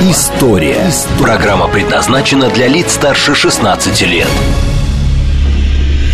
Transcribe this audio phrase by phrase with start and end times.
[0.00, 0.90] История».
[1.20, 4.28] Программа предназначена для лиц старше 16 лет.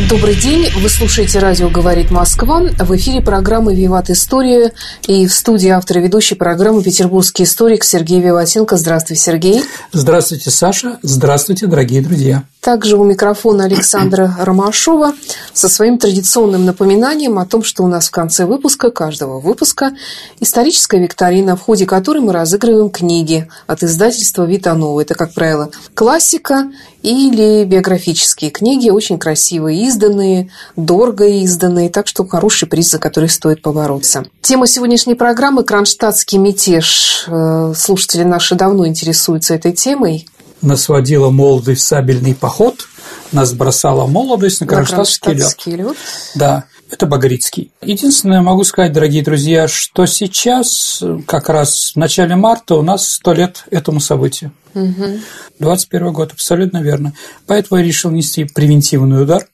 [0.09, 0.67] Добрый день.
[0.81, 2.61] Вы слушаете «Радио говорит Москва».
[2.61, 4.73] В эфире программы «Виват История»
[5.07, 8.77] и в студии автор и ведущей программы петербургский историк Сергей Виватенко.
[8.77, 9.63] Здравствуй, Сергей.
[9.93, 10.99] Здравствуйте, Саша.
[11.03, 12.45] Здравствуйте, дорогие друзья.
[12.61, 15.15] Также у микрофона Александра Ромашова
[15.53, 19.93] со своим традиционным напоминанием о том, что у нас в конце выпуска, каждого выпуска,
[20.41, 25.01] историческая викторина, в ходе которой мы разыгрываем книги от издательства «Витанова».
[25.01, 26.71] Это, как правило, классика
[27.03, 33.63] или биографические книги, очень красивые, изданные, дорого изданные, так что хороший приз, за который стоит
[33.63, 34.25] побороться.
[34.43, 37.25] Тема сегодняшней программы– кронштадтский мятеж.
[37.27, 40.27] Э, слушатели наши давно интересуются этой темой
[40.63, 42.87] нас водила молодость в сабельный поход,
[43.33, 45.87] нас бросала молодость на Кронштадтский, лед.
[45.87, 45.97] лед.
[46.35, 47.73] Да, это Багрицкий.
[47.83, 53.33] Единственное, могу сказать, дорогие друзья, что сейчас, как раз в начале марта, у нас сто
[53.33, 54.53] лет этому событию.
[54.75, 55.21] Угу.
[55.59, 57.15] 21 год, абсолютно верно.
[57.47, 59.47] Поэтому я решил нести превентивный удар,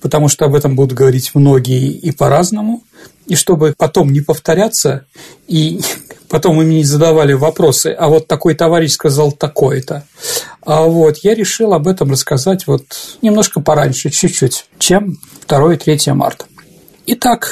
[0.00, 2.82] потому что об этом будут говорить многие и по-разному.
[3.26, 5.06] И чтобы потом не повторяться
[5.48, 5.80] и
[6.28, 10.04] потом мне не задавали вопросы, а вот такой товарищ сказал такое-то.
[10.62, 12.84] А вот я решил об этом рассказать вот
[13.22, 16.46] немножко пораньше, чуть-чуть, чем 2 и 3 марта.
[17.08, 17.48] Итак,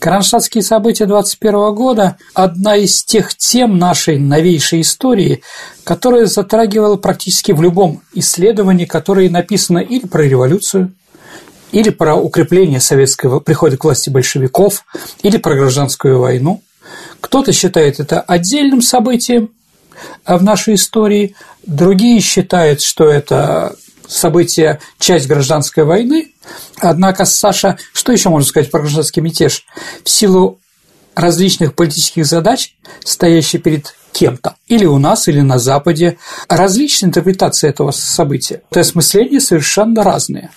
[0.00, 5.42] Кронштадтские события 21 года– одна из тех тем нашей новейшей истории,
[5.84, 10.92] которая затрагивала практически в любом исследовании, которое написано или про революцию,
[11.70, 14.84] или про укрепление советского прихода к власти большевиков,
[15.22, 16.64] или про гражданскую войну.
[17.20, 19.50] Кто-то считает это отдельным событием
[20.26, 23.76] в нашей истории, другие считают, что это
[24.08, 26.32] событие, часть гражданской войны.
[26.78, 29.64] Однако, Саша, что еще можно сказать про гражданский мятеж?
[30.04, 30.58] В силу
[31.14, 36.18] различных политических задач, стоящих перед кем-то, или у нас, или на Западе,
[36.48, 38.62] различные интерпретации этого события.
[38.70, 40.50] То есть осмысления совершенно разные.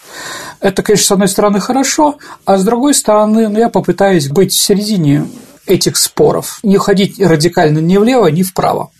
[0.62, 4.59] Это, конечно, с одной стороны хорошо, а с другой стороны, ну, я попытаюсь быть в
[4.59, 5.28] середине
[5.66, 8.92] этих споров, не уходить радикально ни влево, ни вправо.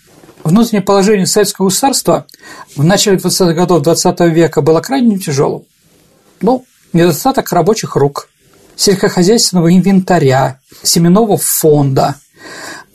[0.44, 2.26] Внутреннее положение Советского государства
[2.76, 5.64] в начале 20-х годов 20 века было крайне тяжелым.
[6.40, 8.28] Ну, недостаток рабочих рук,
[8.76, 12.16] сельскохозяйственного инвентаря, семенного фонда.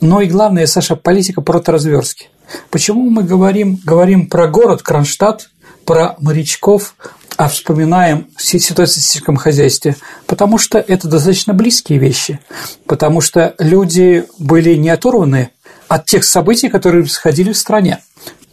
[0.00, 2.28] Но и главное, Саша, политика проторазверстки.
[2.70, 5.50] Почему мы говорим, говорим про город Кронштадт,
[5.84, 6.94] про морячков,
[7.36, 9.96] а вспоминаем ситуацию в сельском хозяйстве,
[10.26, 12.40] потому что это достаточно близкие вещи,
[12.86, 15.50] потому что люди были не оторваны
[15.88, 18.00] от тех событий, которые происходили в стране.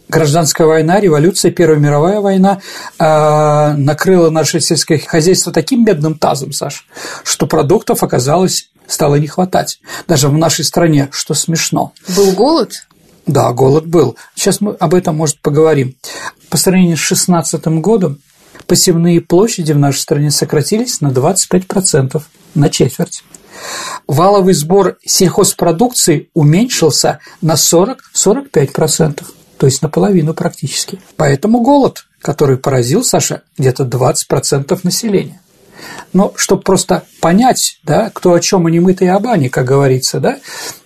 [0.08, 2.60] Гражданская война, революция, Первая мировая война
[2.98, 6.86] э, накрыла наше сельское хозяйство таким бедным тазом, Саш,
[7.24, 9.80] что продуктов оказалось стало не хватать.
[10.06, 11.92] Даже в нашей стране, что смешно.
[12.14, 12.86] Был голод?
[13.26, 14.16] Да, голод был.
[14.34, 15.96] Сейчас мы об этом, может, поговорим.
[16.50, 18.18] По сравнению с 2016 годом
[18.66, 22.22] посевные площади в нашей стране сократились на 25%,
[22.54, 23.24] на четверть.
[24.06, 29.24] Валовый сбор сельхозпродукции уменьшился на 40-45%,
[29.56, 31.00] то есть наполовину практически.
[31.16, 35.40] Поэтому голод, который поразил, Саша, где-то 20% населения.
[36.12, 39.12] Но чтобы просто понять, да, кто о чем и не мытые
[39.48, 40.38] как говорится, да,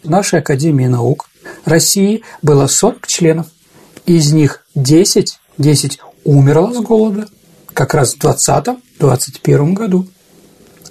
[0.03, 1.29] в нашей Академии наук
[1.65, 3.47] России было 40 членов,
[4.07, 7.29] из них 10, 10 умерло с голода,
[7.75, 10.09] как раз в 2020-2021 году.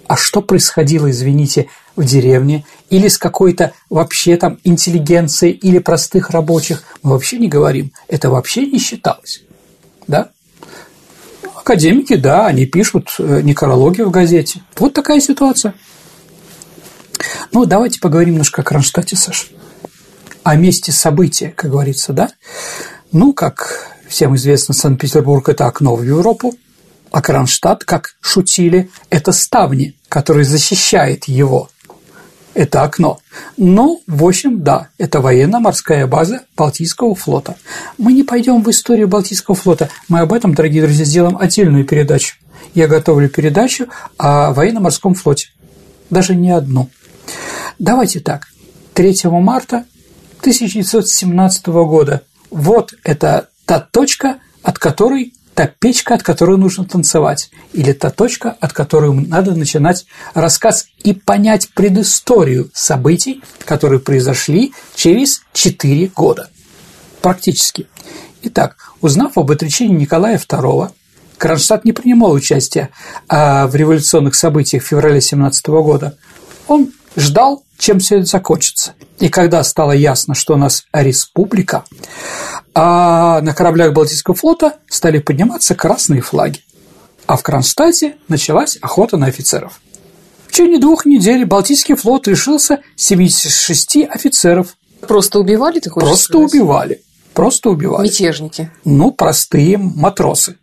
[0.07, 6.83] А что происходило, извините, в деревне или с какой-то вообще там интеллигенцией или простых рабочих,
[7.03, 7.91] мы вообще не говорим.
[8.07, 9.43] Это вообще не считалось.
[10.07, 10.29] Да?
[11.55, 14.61] Академики, да, они пишут э, некрологию в газете.
[14.77, 15.73] Вот такая ситуация.
[17.51, 19.47] Ну, давайте поговорим немножко о Кронштадте, Саша.
[20.43, 22.29] О месте события, как говорится, да?
[23.11, 26.53] Ну, как всем известно, Санкт-Петербург– это окно в Европу,
[27.11, 31.69] а Кронштадт, как шутили, это ставни, которые защищают его.
[32.53, 33.19] Это окно.
[33.55, 37.55] Ну, в общем, да, это военно-морская база Балтийского флота.
[37.99, 39.89] Мы не пойдем в историю Балтийского флота.
[40.09, 42.35] Мы об этом, дорогие друзья, сделаем отдельную передачу.
[42.73, 43.87] Я готовлю передачу
[44.17, 45.49] о военно-морском флоте.
[46.09, 46.89] Даже не одну.
[47.77, 48.47] Давайте так.
[48.95, 49.85] 3 марта
[50.39, 52.23] 1917 года.
[52.49, 58.55] Вот это та точка, от которой та печка, от которой нужно танцевать, или та точка,
[58.59, 60.05] от которой надо начинать
[60.35, 66.51] рассказ и понять предысторию событий, которые произошли через 4 года.
[67.23, 67.87] Практически.
[68.43, 70.91] Итак, узнав об отречении Николая II,
[71.39, 72.91] Кронштадт не принимал участия
[73.27, 76.19] а, в революционных событиях февраля 17 года.
[76.67, 78.93] Он ждал, чем все это закончится.
[79.19, 81.83] И когда стало ясно, что у нас республика,
[82.73, 86.61] а на кораблях Балтийского флота стали подниматься красные флаги.
[87.25, 89.81] А в Кронштадте началась охота на офицеров.
[90.47, 94.75] В течение двух недель Балтийский флот лишился 76 офицеров.
[95.07, 96.53] Просто убивали, ты хочешь Просто сказать?
[96.53, 97.01] убивали.
[97.33, 98.07] Просто убивали.
[98.07, 98.71] Мятежники.
[98.85, 100.57] Ну, простые матросы.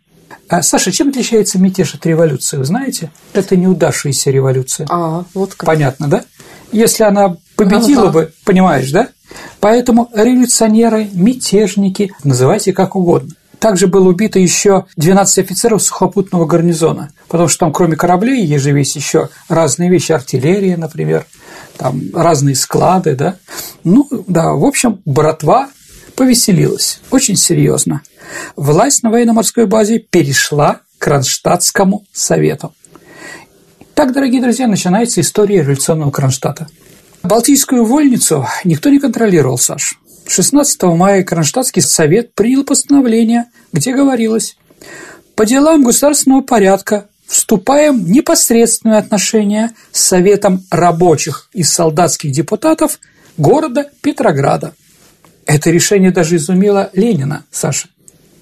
[0.49, 3.11] А, Саша, чем отличается мятеж от революции, вы знаете?
[3.33, 4.87] Это неудавшаяся революция.
[4.89, 5.65] А, вот как.
[5.65, 6.25] Понятно, да?
[6.71, 8.11] Если она победила Ага.
[8.11, 9.09] бы, понимаешь, да?
[9.59, 13.31] Поэтому революционеры, мятежники, называйте как угодно.
[13.59, 19.29] Также было убито еще 12 офицеров сухопутного гарнизона, потому что там кроме кораблей есть еще
[19.49, 21.25] разные вещи, артиллерия, например,
[21.77, 23.37] там разные склады, да.
[23.83, 25.69] Ну, да, в общем, братва
[26.15, 28.01] повеселилась очень серьезно.
[28.55, 32.73] Власть на военно-морской базе перешла к Кронштадтскому совету.
[33.95, 36.67] Так, дорогие друзья, начинается история революционного Кронштадта.
[37.23, 39.97] Балтийскую вольницу никто не контролировал, Саш.
[40.27, 44.57] 16 мая Кронштадтский совет принял постановление, где говорилось
[45.35, 52.99] «По делам государственного порядка вступаем в непосредственные отношения с Советом рабочих и солдатских депутатов
[53.37, 54.73] города Петрограда».
[55.45, 57.87] Это решение даже изумило Ленина, Саша,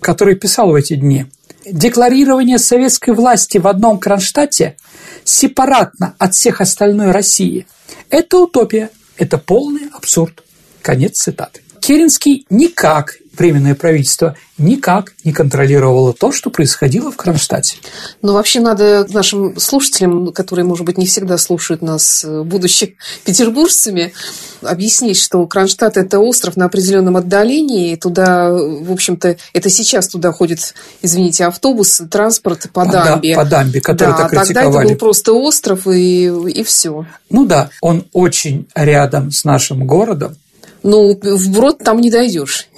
[0.01, 1.27] который писал в эти дни
[1.65, 4.77] «Декларирование советской власти в одном Кронштадте
[5.24, 7.68] сепаратно от всех остальной России–
[8.10, 10.44] это утопия, это полный абсурд».
[10.81, 11.62] Конец цитаты.
[11.80, 17.77] Керенский никак, Временное правительство, никак не контролировало то, что происходило в Кронштадте.
[18.21, 22.89] Но вообще надо нашим слушателям, которые, может быть, не всегда слушают нас, э, будущих
[23.25, 24.13] петербуржцами,
[24.62, 30.31] объяснить, что Кронштадт– это остров на определенном отдалении, и туда, в общем-то, это сейчас туда
[30.31, 33.35] ходит, извините, автобус, транспорт по По да- дамбе.
[33.35, 34.89] по дамбе, которую да, так тогда это критиковали.
[34.89, 37.06] был просто остров, и, и все.
[37.31, 40.35] Ну да, он очень рядом с нашим городом,
[40.83, 42.68] Ну, вброд там не дойдешь.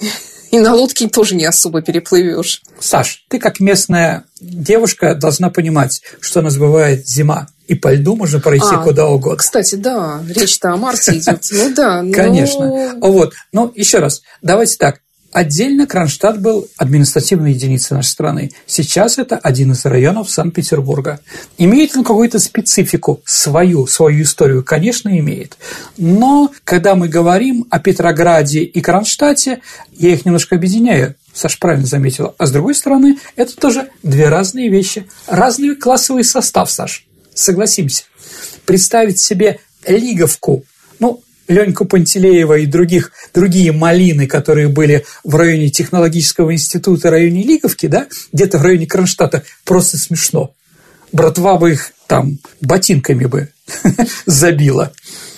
[0.50, 2.62] И на лодке тоже не особо переплывешь.
[2.78, 8.38] Саш, ты как местная девушка должна понимать, что нас бывает зима, и по льду можно
[8.40, 9.38] пройти А, куда угодно.
[9.38, 11.42] Кстати, да, речь-то о марте идет.
[11.50, 12.96] Ну да, ну- Конечно.
[13.00, 13.34] Вот.
[13.52, 15.00] Но еще раз, давайте так.
[15.36, 18.52] Отдельно Кронштадт был административной единицей нашей страны.
[18.66, 21.20] Сейчас это один из районов Санкт-Петербурга.
[21.58, 24.64] Имеет он какую-то специфику, свою, свою историю?
[24.64, 25.58] Конечно, имеет.
[25.98, 29.60] Но когда мы говорим о Петрограде и Кронштадте,
[29.92, 31.16] я их немножко объединяю.
[31.34, 32.34] Саша правильно заметила.
[32.38, 35.06] А с другой стороны, это тоже две разные вещи.
[35.26, 37.04] Разный классовый состав, Саш.
[37.34, 38.04] Согласимся.
[38.64, 40.64] Представить себе Лиговку,
[41.48, 48.06] Леньку Пантелеева и других, другие малины, которые были в районе технологического института, районе Лиговки, да,
[48.32, 50.52] где-то в районе Кронштадта, просто смешно.
[51.12, 53.48] Братва бы их там ботинками бы
[54.26, 54.92] забила.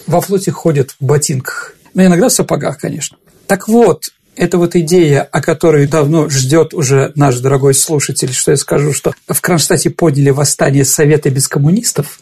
[0.07, 1.75] Во флоте ходят в ботинках.
[1.95, 3.19] Но иногда в сапогах, конечно.
[3.47, 8.57] Так вот, это вот идея, о которой давно ждет уже наш дорогой слушатель, что я
[8.57, 12.21] скажу, что в Кронштадте подняли восстание Совета без коммунистов,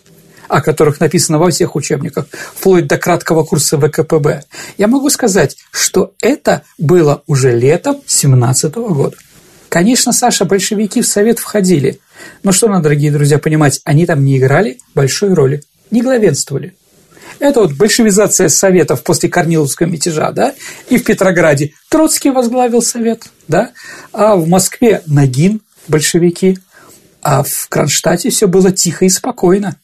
[0.49, 4.45] о которых написано во всех учебниках, вплоть до краткого курса ВКПБ,
[4.79, 9.17] я могу сказать, что это было уже летом 17 года.
[9.69, 12.01] Конечно, Саша, большевики в Совет входили,
[12.43, 16.75] но что надо, дорогие друзья, понимать, они там не играли большой роли, не главенствовали.
[17.39, 20.55] Это вот большевизация Советов после Корниловского мятежа, да,
[20.89, 23.73] и в Петрограде Троцкий возглавил Совет, да,
[24.13, 26.59] а в Москве Нагин, большевики,
[27.23, 29.77] а в Кронштадте все было тихо и спокойно.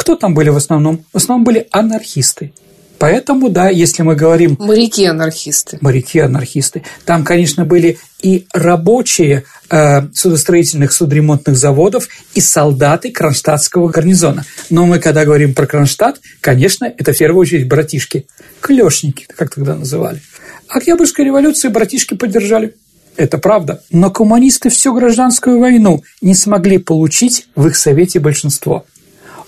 [0.00, 1.04] Кто там были в основном?
[1.12, 2.54] В основном были анархисты.
[2.98, 5.76] Поэтому, да, если мы говорим Моряки-анархисты.
[5.82, 6.84] моряки-анархисты.
[7.04, 14.46] Там, конечно, были и рабочие э, судостроительных, судоремонтных заводов, и солдаты Кронштадтского гарнизона.
[14.70, 18.26] Но мы, когда говорим про Кронштадт, конечно, это в первую очередь братишки.
[18.62, 20.22] Клешники, как тогда называли.
[20.68, 22.74] Октябрьскую революцию братишки поддержали.
[23.18, 23.82] Это правда.
[23.90, 28.86] Но коммунисты всю гражданскую войну не смогли получить в их совете большинство.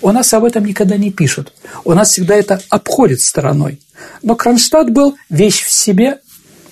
[0.03, 1.53] У нас об этом никогда не пишут.
[1.85, 3.79] У нас всегда это обходит стороной.
[4.21, 6.19] Но Кронштадт был вещь в себе,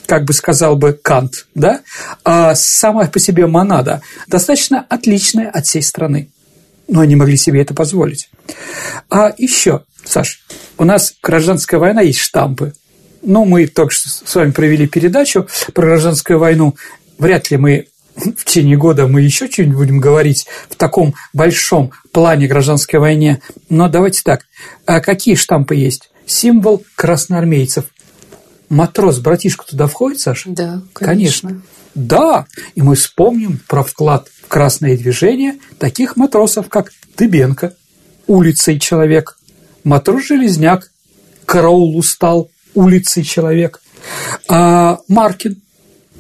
[0.05, 1.79] как бы сказал бы Кант, да,
[2.25, 6.29] а сама по себе монада, достаточно отличная от всей страны.
[6.89, 8.29] Но они могли себе это позволить.
[9.09, 10.43] А еще, Саш,
[10.77, 12.73] у нас гражданская война есть штампы.
[13.21, 16.75] Ну, мы только что с вами провели передачу про гражданскую войну.
[17.17, 17.87] Вряд ли мы
[18.37, 23.41] в течение года мы еще что-нибудь будем говорить в таком большом плане гражданской войне.
[23.69, 24.45] Но давайте так.
[24.85, 26.09] А какие штампы есть?
[26.25, 27.85] Символ красноармейцев.
[28.69, 30.49] Матрос, братишка туда входит, Саша?
[30.49, 31.49] Да, конечно.
[31.49, 31.61] конечно.
[31.93, 37.75] Да, и мы вспомним про вклад в красное движение таких матросов, как Дыбенко,
[38.27, 39.37] улицей человек,
[39.83, 40.89] матрос Железняк,
[41.45, 43.81] караул устал, улицей человек,
[44.47, 45.61] а Маркин,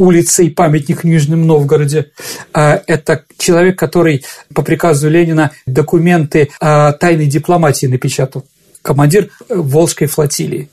[0.01, 2.11] улицей памятник в Нижнем Новгороде.
[2.53, 8.43] А, это человек, который по приказу Ленина документы тайной дипломатии напечатал.
[8.81, 10.69] Командир Волжской флотилии.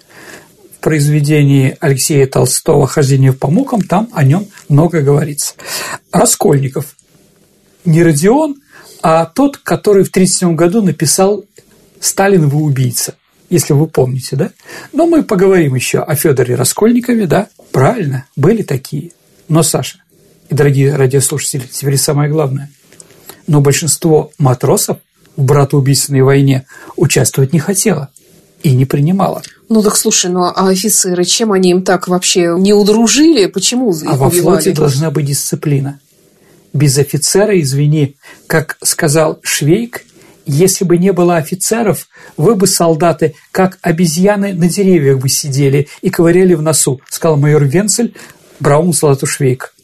[0.76, 5.54] В произведении Алексея Толстого «Хождение по мукам» там о нем много говорится.
[6.12, 6.96] Раскольников.
[7.84, 8.56] Не Родион,
[9.02, 11.44] а тот, который в 1937 году написал
[12.00, 13.14] «Сталин, вы убийца»,
[13.50, 14.52] если вы помните, да?
[14.92, 17.48] Но мы поговорим еще о Федоре Раскольникове, да?
[17.72, 19.10] Правильно, были такие.
[19.48, 19.98] Но, Саша,
[20.48, 22.70] и дорогие радиослушатели, теперь самое главное.
[23.46, 24.98] Но большинство матросов
[25.36, 28.10] в братоубийственной войне участвовать не хотело
[28.62, 29.42] и не принимала.
[29.68, 33.46] Ну так слушай, ну а офицеры, чем они им так вообще не удружили?
[33.46, 36.00] Почему их А во флоте должна быть дисциплина.
[36.72, 40.04] Без офицера, извини, как сказал Швейк,
[40.44, 46.08] если бы не было офицеров, вы бы, солдаты, как обезьяны на деревьях бы сидели и
[46.08, 48.14] ковыряли в носу, сказал майор Венцель
[48.60, 49.74] Браун Златушвейк.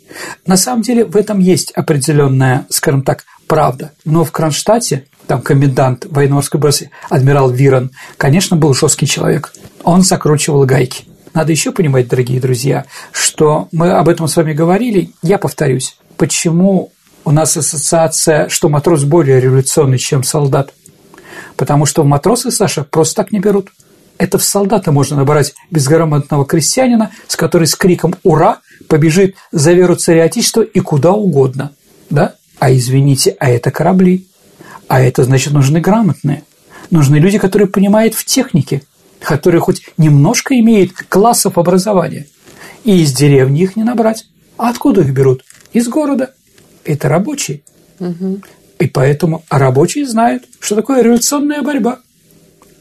[0.46, 3.92] На самом деле в этом есть определенная, скажем так, правда.
[4.04, 9.52] Но в Кронштадте, там комендант военно-морской базы, адмирал Вирон, конечно, был жесткий человек.
[9.82, 11.04] Он закручивал гайки.
[11.34, 16.92] Надо еще понимать, дорогие друзья, что мы об этом с вами говорили, я повторюсь, почему
[17.24, 20.72] у нас ассоциация, что матрос более революционный, чем солдат.
[21.56, 23.70] Потому что матросы, Саша, просто так не берут.
[24.24, 29.96] Это в солдата можно набрать безграмотного крестьянина, с который с криком «Ура!» побежит за веру
[29.96, 31.72] царя Отечества и куда угодно.
[32.08, 32.36] Да?
[32.58, 34.26] А извините, а это корабли.
[34.88, 36.44] А это значит нужны грамотные.
[36.90, 38.80] Нужны люди, которые понимают в технике,
[39.20, 42.26] которые хоть немножко имеют классов образования.
[42.82, 44.24] И из деревни их не набрать.
[44.56, 45.44] А откуда их берут?
[45.74, 46.32] Из города.
[46.82, 47.60] Это рабочие.
[47.98, 48.40] Угу.
[48.78, 51.98] И поэтому рабочие знают, что такое революционная борьба.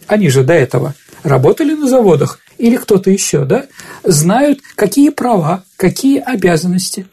[0.08, 3.66] Они же до этого работали на заводах или кто-то еще, да,
[4.04, 7.08] знают, какие права, какие обязанности.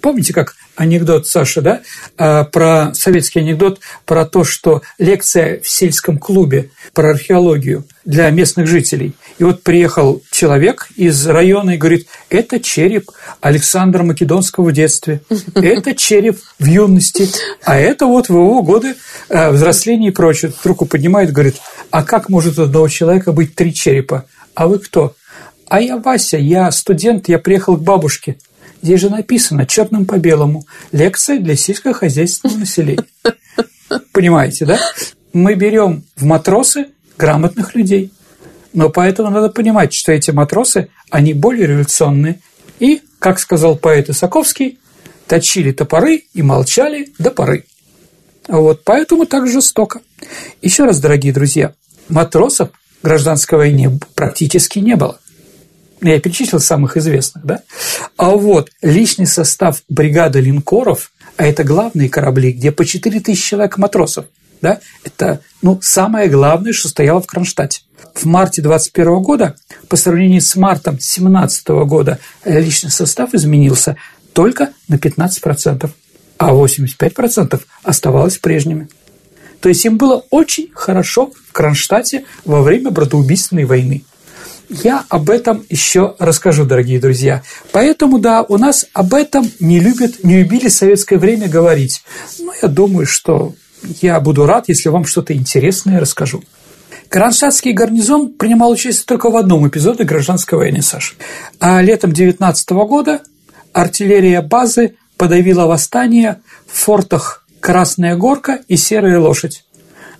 [0.00, 1.80] Помните, как анекдот Саша, да,
[2.16, 8.68] а, про советский анекдот про то, что лекция в сельском клубе про археологию для местных
[8.68, 9.14] жителей.
[9.38, 15.20] И вот приехал человек из района и говорит, это череп Александра Македонского в детстве,
[15.54, 17.28] это череп в юности,
[17.64, 18.96] а это вот в его годы
[19.28, 20.52] а, взросления и прочее.
[20.64, 21.56] Руку поднимает, говорит,
[21.90, 24.26] а как может у одного человека быть три черепа?
[24.54, 25.14] А вы кто?
[25.68, 28.38] А я Вася, я студент, я приехал к бабушке.
[28.82, 33.04] Здесь же написано черным по белому лекция для сельскохозяйственного населения.
[34.12, 34.80] Понимаете, да?
[35.32, 38.12] Мы берем в матросы грамотных людей.
[38.72, 42.40] Но поэтому надо понимать, что эти матросы, они более революционные.
[42.78, 44.78] И, как сказал поэт Исаковский,
[45.26, 47.64] точили топоры и молчали до поры.
[48.46, 50.00] Вот поэтому так жестоко.
[50.62, 51.74] Еще раз, дорогие друзья,
[52.08, 52.70] матросов
[53.00, 55.18] в гражданской войне практически не было.
[56.00, 57.62] Я перечислил самых известных, да?
[58.16, 63.78] А вот личный состав бригады линкоров, а это главные корабли, где по 4 тысячи человек
[63.78, 64.26] матросов,
[64.60, 67.82] да, это ну, самое главное, что стояло в Кронштадте.
[68.14, 69.56] В марте 21 года,
[69.88, 73.96] по сравнению с мартом 17 года, личный состав изменился
[74.32, 75.90] только на 15%
[76.38, 78.88] а 85% оставалось прежними.
[79.60, 84.04] То есть им было очень хорошо в Кронштадте во время братоубийственной войны.
[84.68, 87.42] Я об этом еще расскажу, дорогие друзья.
[87.72, 92.02] Поэтому, да, у нас об этом не любят, не любили в советское время говорить.
[92.38, 93.54] Но я думаю, что
[94.02, 96.44] я буду рад, если вам что-то интересное расскажу.
[97.08, 101.16] Кронштадтский гарнизон принимал участие только в одном эпизоде гражданской войны, Саш.
[101.58, 103.22] А летом 19 года
[103.72, 109.64] артиллерия базы подавила восстание в фортах Красная Горка и Серая Лошадь.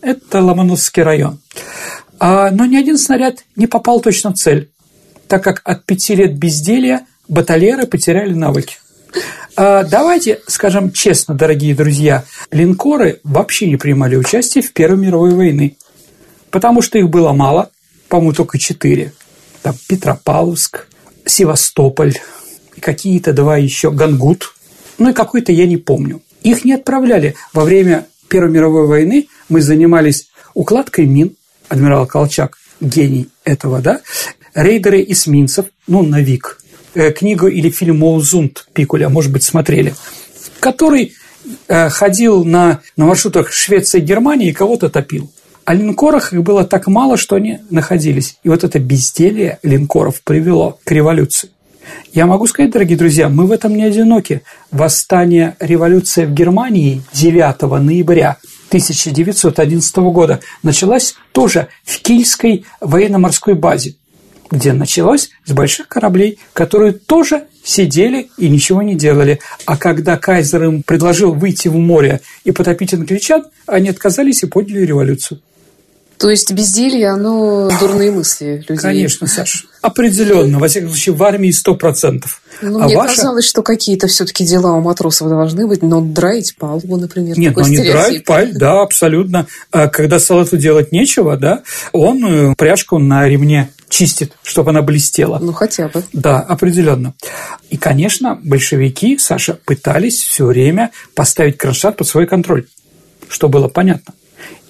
[0.01, 1.41] Это Ломоносовский район.
[2.19, 4.71] А, но ни один снаряд не попал точно в цель,
[5.29, 8.79] так как от пяти лет безделья баталеры потеряли навыки.
[9.57, 15.77] А давайте скажем честно, дорогие друзья, линкоры вообще не принимали участие в Первой мировой войны,
[16.51, 17.71] потому что их было мало,
[18.09, 19.13] по-моему, только четыре.
[19.63, 20.87] Там Петропавловск,
[21.25, 22.15] Севастополь,
[22.81, 24.55] какие-то два еще, Гангут–
[24.99, 26.23] ну и какой-то я не помню.
[26.43, 27.35] Их не отправляли.
[27.53, 31.37] Во время Первой мировой войны мы занимались укладкой мин,
[31.69, 34.01] адмирал Колчак, гений этого, да,
[34.55, 36.61] рейдеры эсминцев, ну, Навик,
[36.95, 39.95] э, книгу или фильм «Моузунд» Пикуля, может быть, смотрели.
[40.61, 41.15] который
[41.69, 45.31] э, ходил на, на маршрутах и Германии и кого-то топил.
[45.69, 48.39] А линкорах их было так мало, что они находились.
[48.43, 51.51] И вот это безделие линкоров привело к революции.
[52.15, 54.41] Я могу сказать, дорогие друзья, мы в этом не одиноки.
[54.71, 63.97] Восстание, революция в Германии 9 ноября 1911 года началась тоже в Кильской военно-морской базе,
[64.51, 69.41] где началось с больших кораблей, которые тоже сидели и ничего не делали.
[69.67, 74.87] А когда кайзер им предложил выйти в море и потопить англичан, они отказались и подняли
[74.87, 75.43] революцию.
[76.19, 78.77] То есть безделье, оно дурные мысли людей.
[78.77, 79.65] Конечно, Саша.
[79.81, 80.59] Определенно.
[80.59, 82.43] Во всяком случае, в армии сто процентов.
[82.61, 83.15] Ну, а мне ваша...
[83.15, 87.39] казалось, что какие-то все-таки дела у матросов должны быть, но драить палубу, например.
[87.39, 89.47] Нет, ну не драить паль, да, абсолютно.
[89.71, 95.39] А когда солдату делать нечего, да, он э, пряжку на ремне чистит, чтобы она блестела.
[95.39, 96.03] Ну, хотя бы.
[96.13, 97.15] Да, определенно.
[97.71, 102.67] И, конечно, большевики, Саша, пытались все время поставить Кронштадт под свой контроль,
[103.29, 104.15] что было понятно.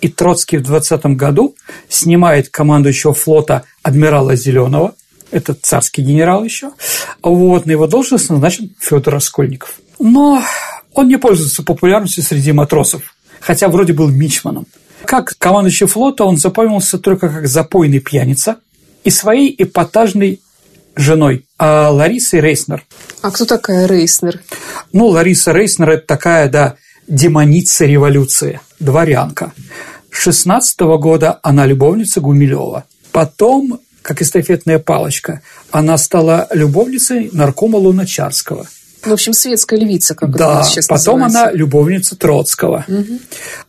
[0.00, 1.54] И Троцкий в 20 году
[1.88, 4.94] снимает командующего флота адмирала Зеленого,
[5.30, 6.70] это царский генерал еще,
[7.22, 9.75] вот, на его должность назначен Федор Раскольников.
[9.98, 10.42] Но
[10.94, 14.66] он не пользуется популярностью среди матросов, хотя вроде был мичманом.
[15.04, 18.56] Как командующий флота он запомнился только как запойный пьяница
[19.04, 20.40] и своей эпатажной
[20.96, 22.84] женой, а Ларисой Рейснер.
[23.22, 24.40] А кто такая Рейснер?
[24.92, 26.76] Ну, Лариса Рейснер– это такая, да,
[27.08, 29.52] демоница революции, дворянка.
[30.10, 32.84] 16 -го года она любовница Гумилева.
[33.12, 38.66] Потом, как эстафетная палочка, она стала любовницей наркома Луначарского.
[39.04, 41.50] В общем, светская львица, как да, это сейчас потом называется.
[41.50, 42.84] она любовница Троцкого.
[42.88, 43.18] Угу.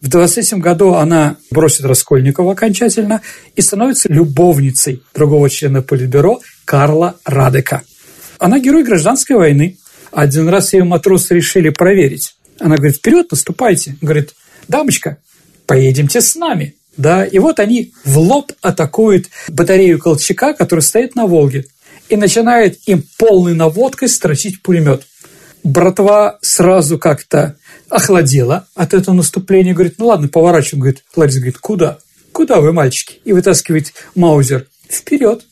[0.01, 3.21] В 27 году она бросит Раскольникова окончательно
[3.55, 7.83] и становится любовницей другого члена Политбюро Карла Радека.
[8.39, 9.77] Она герой гражданской войны.
[10.11, 12.35] Один раз ее матросы решили проверить.
[12.59, 13.95] Она говорит, вперед, наступайте.
[14.01, 14.35] Говорит,
[14.67, 15.17] дамочка,
[15.65, 16.75] поедемте с нами.
[16.97, 21.65] Да, и вот они в лоб атакуют батарею Колчака, которая стоит на Волге,
[22.09, 25.03] и начинает им полной наводкой строчить пулемет.
[25.63, 27.55] Братва сразу как-то
[27.87, 31.99] охладела от этого наступления, говорит, ну ладно, поворачиваем, говорит, Лариса говорит, куда?
[32.31, 33.19] Куда вы, мальчики?
[33.25, 34.67] И вытаскивает Маузер.
[34.89, 35.45] Вперед,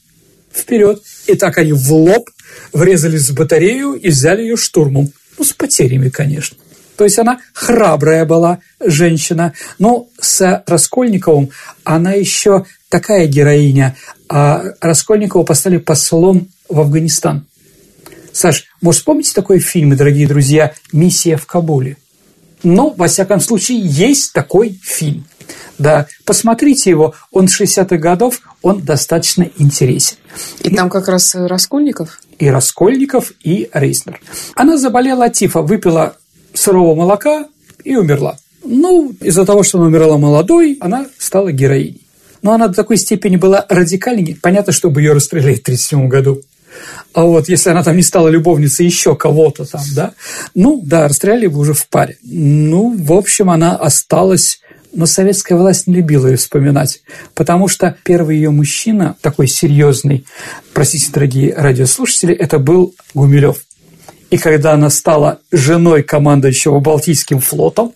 [0.53, 1.01] вперед.
[1.27, 2.29] И так они в лоб
[2.73, 5.11] врезались в батарею и взяли ее штурмом.
[5.37, 6.57] Ну, с потерями, конечно.
[6.97, 9.53] То есть она храбрая была женщина.
[9.79, 11.51] Но с Раскольниковым
[11.83, 13.95] она еще такая героиня.
[14.27, 17.45] А Раскольникова поставили послом в Афганистан.
[18.33, 21.97] Саш, может, вспомните такой фильм, дорогие друзья, «Миссия в Кабуле»?
[22.63, 25.25] Ну, во всяком случае, есть такой фильм.
[25.77, 30.17] Да, посмотрите его, он 60-х годов, он достаточно интересен.
[30.63, 32.19] И, и там как раз Раскольников?
[32.39, 34.19] И Раскольников, и Рейснер.
[34.55, 36.17] Она заболела от тифа, выпила
[36.57, 37.47] сырого молока
[37.83, 38.37] и умерла.
[38.63, 42.01] Ну, из-за того, что она умерла молодой, она стала героиней.
[42.41, 46.41] Но она до такой степени была радикальной, понятно, чтобы ее расстреляли в 1937 году.
[47.13, 50.13] А вот если она там не стала любовницей еще кого-то там, да,
[50.53, 52.17] ну, да, расстреляли бы уже в паре.
[52.23, 54.59] Ну, в общем, она осталась
[54.93, 57.01] но советская власть не любила ее вспоминать,
[57.35, 60.25] потому что первый ее мужчина, такой серьезный,
[60.73, 63.66] простите, дорогие радиослушатели, это был Гумилев.
[64.29, 67.93] И когда она стала женой командующего Балтийским флотом,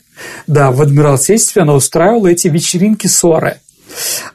[0.48, 3.58] да, в Адмиралтействе она устраивала эти вечеринки ссоры,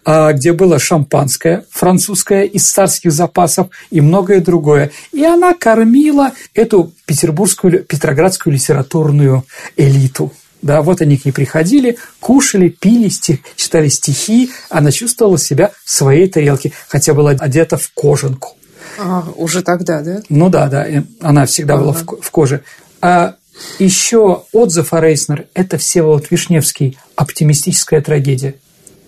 [0.05, 4.91] где было шампанское французское из царских запасов и многое другое.
[5.13, 9.45] И она кормила эту петербургскую, петроградскую литературную
[9.77, 10.33] элиту.
[10.61, 14.51] Да, вот они к ней приходили, кушали, пили, стих, читали стихи.
[14.69, 18.57] Она чувствовала себя в своей тарелке, хотя была одета в кожанку.
[18.99, 20.23] А, уже тогда, да?
[20.29, 20.87] Ну да, да,
[21.21, 21.83] она всегда ага.
[21.83, 22.63] была в, в коже.
[23.01, 23.35] А
[23.79, 28.57] еще отзыв о Рейснер– это Всеволод Вишневский «Оптимистическая трагедия».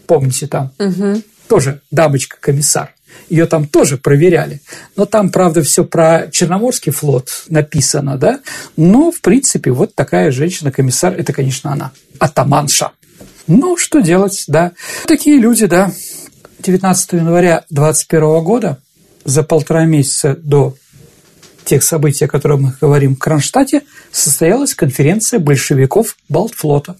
[0.07, 0.73] Помните там?
[0.79, 1.23] Угу.
[1.49, 2.95] Тоже дамочка-комиссар.
[3.29, 4.61] Ее там тоже проверяли.
[4.97, 8.41] Но там, правда, все про Черноморский флот написано, да?
[8.77, 11.93] Но, в принципе, вот такая женщина-комиссар– это, конечно, она.
[12.19, 12.93] Атаманша.
[13.47, 14.73] Ну, что делать, да.
[15.07, 15.93] Такие люди, да.
[16.61, 18.79] 19 января 21 года
[19.29, 20.75] за полтора месяца до
[21.67, 26.97] тех событий, о которых мы говорим в Кронштадте, состоялась конференция большевиков Балтфлота.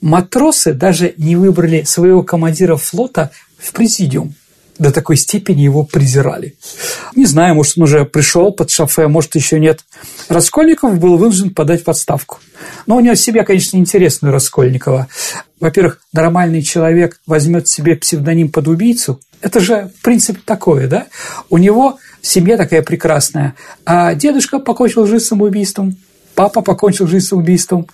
[0.00, 4.34] Матросы даже не выбрали своего командира флота в президиум.
[4.78, 6.56] До такой степени его презирали.
[7.14, 9.80] Не знаю, может, он уже пришел под шофе, может, еще нет.
[10.28, 12.38] Раскольников был вынужден подать в отставку.
[12.86, 15.08] Но у него себя, конечно, интересную Раскольникова.
[15.60, 21.06] Во-первых, нормальный человек возьмет себе псевдоним под убийцу, это же, в принципе, такое, да?
[21.50, 25.96] У него семья такая прекрасная, а дедушка покончил жизнь самоубийством.
[26.34, 27.86] папа покончил жизнь самоубийством,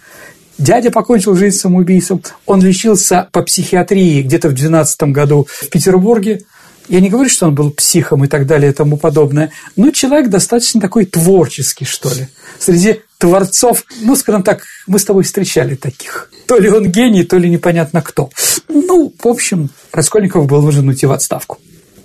[0.58, 6.42] дядя покончил жизнь самоубийством, он лечился по психиатрии где-то в 12 году в Петербурге,
[6.88, 10.28] я не говорю, что он был психом и так далее и тому подобное, но человек
[10.28, 12.28] достаточно такой творческий, что ли.
[12.58, 16.30] Среди творцов, ну, скажем так, мы с тобой встречали таких.
[16.46, 18.30] То ли он гений, то ли непонятно кто.
[18.68, 21.58] Ну, в общем, Раскольников был вынужден уйти в отставку.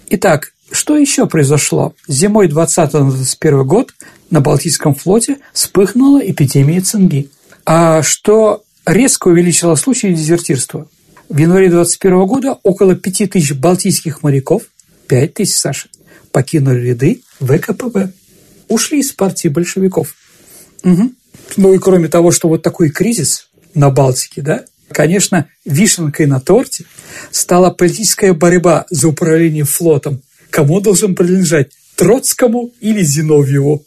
[0.09, 1.93] Итак, что еще произошло?
[2.07, 3.93] Зимой 20-21 год
[4.29, 7.29] на Балтийском флоте вспыхнула эпидемия цинги,
[7.65, 10.87] а что резко увеличило случаи дезертирства.
[11.29, 14.63] В январе 21 года около 5000 балтийских моряков,
[15.07, 15.89] 5000, Саша,
[16.31, 18.11] покинули ряды ВКПБ,
[18.69, 20.15] ушли из партии большевиков.
[20.83, 21.11] Угу.
[21.57, 26.85] Ну и кроме того, что вот такой кризис на Балтике, да, конечно, вишенкой на торте
[27.31, 30.21] стала политическая борьба за управление флотом.
[30.49, 33.86] Кому должен принадлежать, Троцкому или Зиновьеву?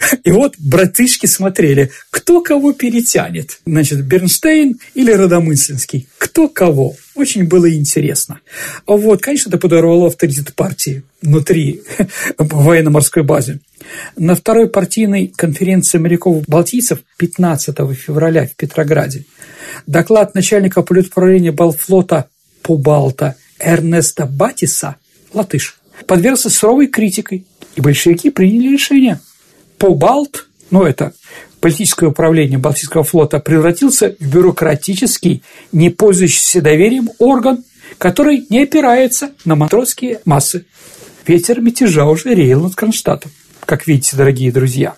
[0.24, 3.60] И вот братышки смотрели, кто кого перетянет.
[3.66, 6.08] Значит, Бернштейн или Родомыслинский.
[6.18, 6.96] Кто кого.
[7.14, 8.40] Очень было интересно.
[8.86, 11.82] А вот, конечно, это подорвало авторитет партии внутри
[12.38, 13.60] военно-морской базы.
[14.16, 19.24] На второй партийной конференции моряков-балтийцев 15 февраля в Петрограде
[19.86, 22.28] доклад начальника политуправления Балфлота
[22.62, 24.96] Пубалта Эрнеста Батиса,
[25.32, 29.20] латыш, подвергся суровой критикой, и большевики приняли решение–
[29.80, 31.14] Побалт, ну это
[31.60, 37.64] политическое управление Балтийского флота, превратился в бюрократический, не пользующийся доверием орган,
[37.96, 40.66] который не опирается на матросские массы.
[41.26, 43.30] Ветер мятежа уже реял над Кронштадтом,
[43.64, 44.96] как видите, дорогие друзья.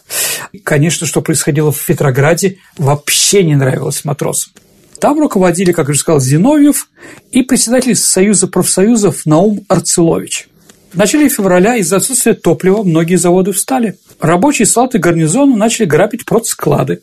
[0.64, 4.52] Конечно, что происходило в Петрограде, вообще не нравилось матросам.
[4.98, 6.88] Там руководили, как уже сказал, Зиновьев
[7.30, 10.48] и председатель Союза профсоюзов Наум Арцелович.
[10.92, 13.96] В начале февраля из-за отсутствия топлива многие заводы встали.
[14.22, 17.02] Рабочие слаты гарнизона начали грабить продсклады.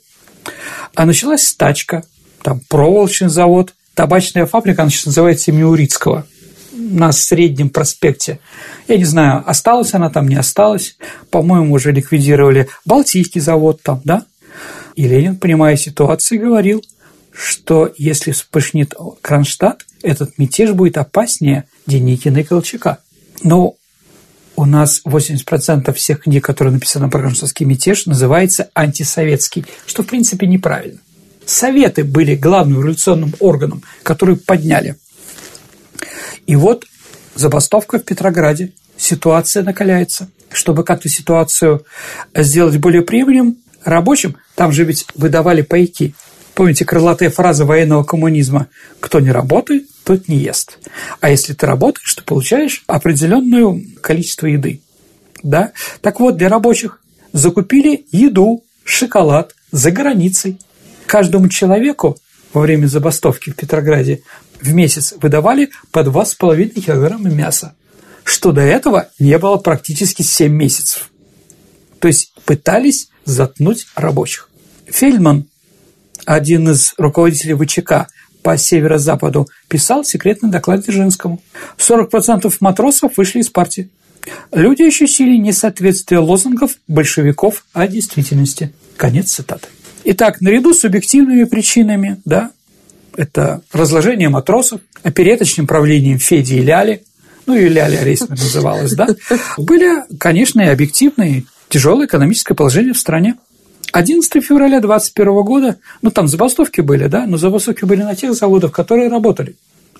[0.95, 2.03] А началась стачка.
[2.41, 6.25] Там проволочный завод, табачная фабрика, она сейчас называется имени Урицкого
[6.71, 8.39] на Среднем проспекте.
[8.87, 10.95] Я не знаю, осталась она там, не осталась.
[11.29, 14.23] По-моему, уже ликвидировали Балтийский завод там, да?
[14.95, 16.81] И Ленин, понимая ситуацию, говорил,
[17.33, 22.99] что если вспышнет Кронштадт, этот мятеж будет опаснее Деникина и Колчака.
[23.43, 23.75] Но
[24.59, 30.47] у нас 80% всех книг, которые написаны про гражданский мятеж, называется антисоветский, что в принципе
[30.47, 30.99] неправильно.
[31.45, 34.97] Советы были главным революционным органом, который подняли.
[36.45, 36.83] И вот
[37.35, 40.29] забастовка в Петрограде, ситуация накаляется.
[40.51, 41.85] Чтобы как-то ситуацию
[42.35, 46.15] сделать более приемлемым рабочим, там же ведь выдавали пайки.
[46.59, 48.67] Помните крылатая фраза военного коммунизма
[48.99, 50.77] «Кто не работает, тот не ест.
[51.21, 54.81] А если ты работаешь, ты получаешь определенное количество еды.
[55.41, 55.71] Да?
[56.01, 60.59] Так вот, для рабочих закупили еду, шоколад за границей.
[61.05, 62.17] Каждому человеку
[62.51, 64.23] во время забастовки в Петрограде
[64.59, 67.73] в месяц выдавали по 2,5 килограмма мяса,
[68.25, 71.09] что до этого не было практически 7 месяцев.
[71.99, 74.49] То есть пытались заткнуть рабочих.
[74.87, 75.48] Фельдман,
[76.25, 78.07] один из руководителей ВЧК,
[78.41, 81.41] по северо-западу, писал секретный доклад Дзержинскому.
[81.77, 83.89] 40% матросов вышли из партии.
[84.53, 88.73] Люди ощутили несоответствие лозунгов большевиков о действительности.
[88.97, 89.67] Конец цитаты.
[90.03, 92.51] Итак, наряду с объективными причинами, да,
[93.15, 97.03] это разложение матросов, опереточным правлением Феди и Ляли,
[97.45, 99.07] ну и Ляля Рейсмер называлась, да,
[99.57, 103.35] были, конечно, и объективные тяжелое экономическое положение в стране.
[103.91, 108.71] 11 февраля 2021 года, ну там забастовки были, да, но забастовки были на тех заводах,
[108.71, 109.55] которые работали.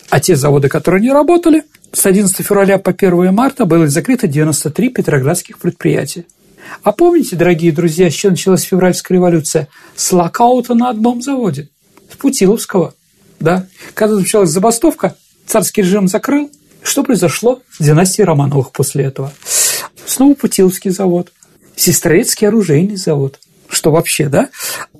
[0.10, 4.90] А те заводы, которые не работали, с 11 февраля по 1 марта было закрыто 93
[4.90, 6.26] петроградских предприятия.
[6.84, 9.70] А помните, дорогие друзья, с чего началась февральская революция?
[9.96, 11.70] С локаута на одном заводе,
[12.12, 12.94] с Путиловского.
[13.40, 13.66] Да?
[13.94, 16.52] Когда началась забастовка, царский режим закрыл.
[16.82, 19.34] Что произошло с династией Романовых после этого?
[20.06, 21.32] Снова Путиловский завод,
[21.76, 24.50] Сестрорецкий оружейный завод– что вообще, да,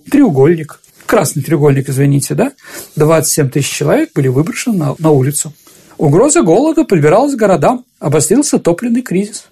[0.10, 2.52] треугольник, красный треугольник, извините, да,
[2.96, 5.54] 27 тысяч человек были выброшены на, на улицу.
[5.98, 9.46] Угроза голода подбиралась к городам, обострился топливный кризис.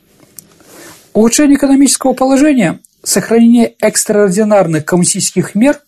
[1.13, 5.80] Улучшение экономического положения, сохранение экстраординарных коммунистических мер,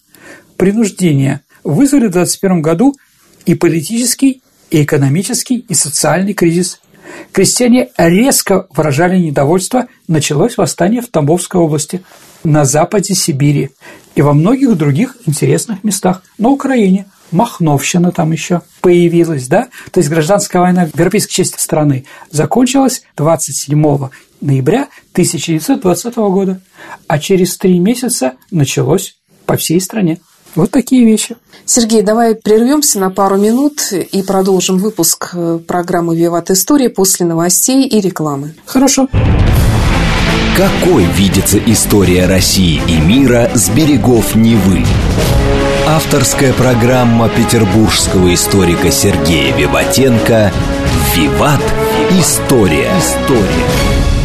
[0.58, 2.96] принуждения вызвали в 2021 году
[3.46, 6.82] и политический, и экономический, и социальный кризис.
[7.32, 12.04] Крестьяне резко выражали недовольство, началось восстание в Тамбовской области
[12.44, 13.72] на западе Сибири
[14.16, 17.06] и во многих других интересных местах на Украине.
[17.32, 19.68] Махновщина там еще появилась, да?
[19.92, 24.10] То есть гражданская война в европейской части страны закончилась 27
[24.42, 26.62] ноября 1920 года,
[27.08, 30.20] а через три месяца началось по всей стране.
[30.56, 31.36] Вот такие вещи.
[31.66, 37.88] Сергей, давай прервемся на пару минут и продолжим выпуск э, программы «Виват История» после новостей
[37.88, 38.56] и рекламы.
[38.66, 39.08] Хорошо.
[40.58, 44.84] Какой видится история России и мира с берегов Невы?
[45.88, 50.52] Авторская программа петербургского историка Сергея Виватенко
[51.16, 51.62] «Виват.
[52.12, 52.92] История».
[53.00, 54.19] История.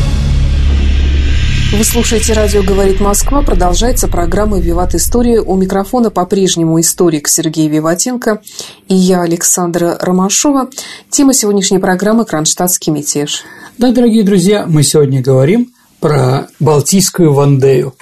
[1.77, 3.43] Вы слушаете «Радио говорит Москва».
[3.43, 5.41] Продолжается программа «Виват История».
[5.41, 8.41] У микрофона по-прежнему историк Сергей Виватенко
[8.87, 10.71] и я, Александра Ромашова.
[11.11, 13.43] Тема сегодняшней программы «Кронштадтский мятеж».
[13.77, 17.97] Да, дорогие друзья, мы сегодня говорим про Балтийскую Вандею.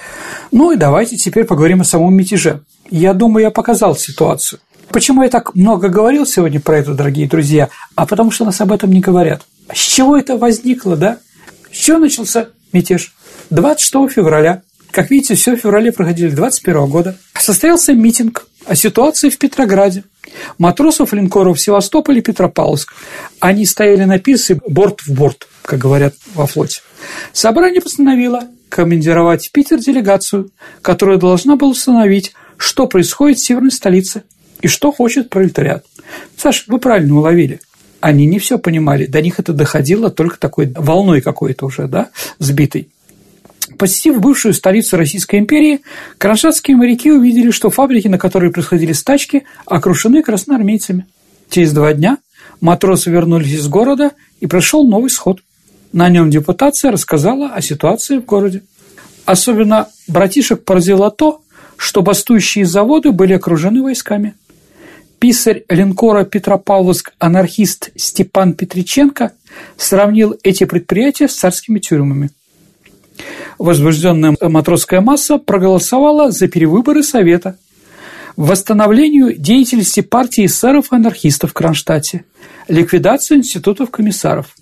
[0.51, 2.61] Ну и давайте теперь поговорим о самом мятеже.
[2.91, 4.59] Я думаю, я показал ситуацию.
[4.89, 7.69] Почему я так много говорил сегодня про это, дорогие друзья?
[7.95, 9.41] А потому что нас об этом не говорят.
[9.73, 11.17] С чего это возникло, да?
[11.71, 13.15] С чего начался мятеж?
[13.53, 19.37] 26 февраля, как видите, все в феврале проходили 21 года, состоялся митинг о ситуации в
[19.37, 20.03] Петрограде.
[20.57, 22.93] Матросов линкоров Севастополь и Петропавловск.
[23.39, 26.81] Они стояли на пирсе борт в борт, как говорят во флоте.
[27.31, 30.49] Собрание постановило командировать в Питер делегацию,
[30.81, 34.23] которая должна была установить, что происходит в северной столице
[34.61, 35.85] и что хочет пролетариат.
[36.37, 37.59] Саш, вы правильно уловили.
[37.99, 42.89] Они не все понимали, до них это доходило только такой волной какой-то уже, да, сбитой.
[43.77, 45.81] Посетив бывшую столицу Российской империи,
[46.17, 51.05] кронштадтские моряки увидели, что фабрики, на которые происходили стачки, окружены красноармейцами.
[51.49, 52.17] Через два дня
[52.59, 55.39] матросы вернулись из города, и прошел новый сход.
[55.93, 58.63] На нем депутация рассказала о ситуации в городе.
[59.25, 61.41] Особенно братишек поразило то,
[61.77, 64.33] что бастующие заводы были окружены войсками.
[65.19, 69.31] Писарь линкора Петропавловск анархист Степан Петриченко
[69.77, 72.31] сравнил эти предприятия с царскими тюрьмами–
[73.57, 77.57] возбужденная матросская масса проголосовала за перевыборы Совета,
[78.35, 82.25] восстановлению деятельности партии эсеров и анархистов в Кронштадте,
[82.67, 84.55] ликвидацию институтов комиссаров.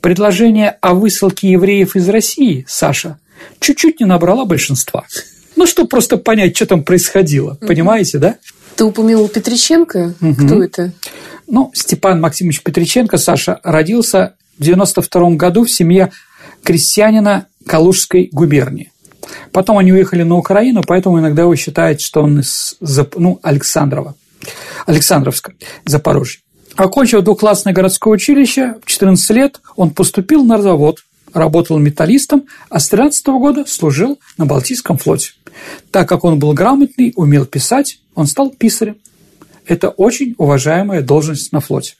[0.00, 3.18] Предложение о высылке евреев из России, Саша,
[3.60, 5.04] чуть-чуть не набрала большинства.
[5.54, 8.36] Ну, чтобы просто понять, что там происходило, понимаете, да?
[8.74, 10.14] Ты упомянул Петриченко?
[10.20, 10.34] Угу.
[10.34, 10.92] Кто это?
[11.46, 16.10] Ну, Степан Максимович Петриченко, Саша, родился в 92 году в семье
[16.64, 18.92] крестьянина Калужской губернии.
[19.52, 22.76] Потом они уехали на Украину, поэтому иногда его считают, что он из
[23.16, 24.14] ну, Александрова,
[24.86, 26.40] Александровска, Запорожье.
[26.76, 31.00] Окончив двухклассное городское училище, в 14 лет он поступил на завод,
[31.34, 35.32] работал металлистом, а с 13 года служил на Балтийском флоте.
[35.90, 38.96] Так как он был грамотный, умел писать, он стал писарем.
[39.66, 41.94] Это очень уважаемая должность на флоте.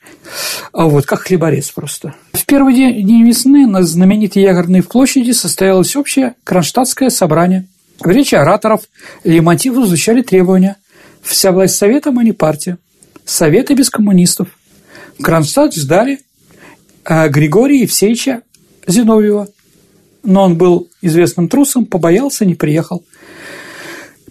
[0.72, 2.14] А вот как хлеборез просто.
[2.32, 7.66] В первый день весны на знаменитой Ягодной площади состоялось общее кронштадтское собрание.
[8.00, 8.82] В речи ораторов
[9.22, 10.76] Лемонтьеву звучали требования.
[11.22, 12.78] Вся власть советом, а не партия.
[13.24, 14.48] Советы без коммунистов.
[15.22, 16.18] Кронштадт ждали
[17.04, 18.42] а, Григория Евсеевича
[18.88, 19.46] Зиновьева.
[20.24, 23.04] Но он был известным трусом, побоялся, не приехал.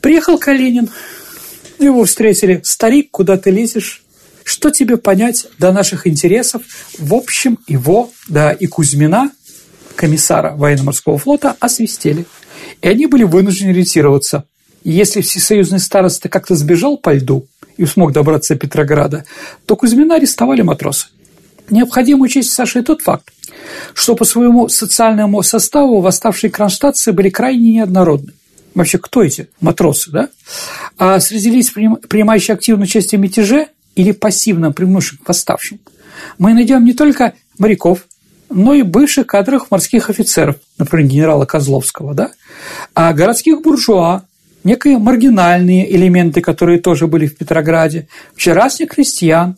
[0.01, 0.89] Приехал Калинин–
[1.85, 2.61] его встретили.
[2.63, 4.03] Старик, куда ты лезешь?
[4.43, 6.63] Что тебе понять до наших интересов?
[6.97, 9.31] В общем, его, да, и Кузьмина,
[9.95, 12.25] комиссара военно-морского флота, освистели.
[12.81, 14.45] И они были вынуждены ретироваться.
[14.83, 17.45] И если всесоюзный староста как-то сбежал по льду
[17.77, 19.25] и смог добраться до Петрограда,
[19.65, 21.07] то Кузьмина арестовали матросы.
[21.69, 23.31] Необходимо учесть, Саша, и тот факт,
[23.93, 28.33] что по своему социальному составу восставшие кронштадтцы были крайне неоднородны
[28.75, 30.29] вообще кто эти матросы, да?
[30.97, 35.79] А среди лиц, принимающих активное участие в мятеже или пассивно привнувших к восставшим,
[36.38, 38.05] мы найдем не только моряков,
[38.49, 42.31] но и бывших кадровых морских офицеров, например, генерала Козловского, да?
[42.93, 44.23] а городских буржуа,
[44.63, 49.57] некие маргинальные элементы, которые тоже были в Петрограде, вчерашних крестьян,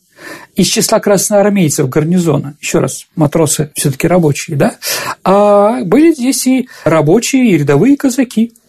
[0.55, 4.75] из числа красноармейцев гарнизона, еще раз, матросы все-таки рабочие, да,
[5.23, 8.53] а были здесь и рабочие, и рядовые казаки–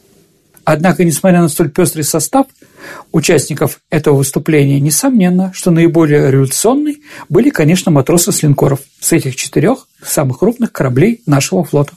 [0.65, 2.47] Однако, несмотря на столь пестрый состав
[3.13, 6.97] участников этого выступления, несомненно, что наиболее революционные
[7.29, 11.93] были, конечно, матросы с линкоров, с этих четырех самых крупных кораблей нашего флота.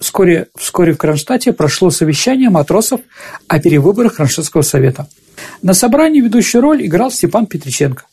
[0.00, 3.00] Вскоре, вскоре в Кронштадте прошло совещание матросов
[3.46, 5.08] о перевыборах Кронштадтского совета.
[5.62, 8.04] На собрании ведущую роль играл Степан Петриченко.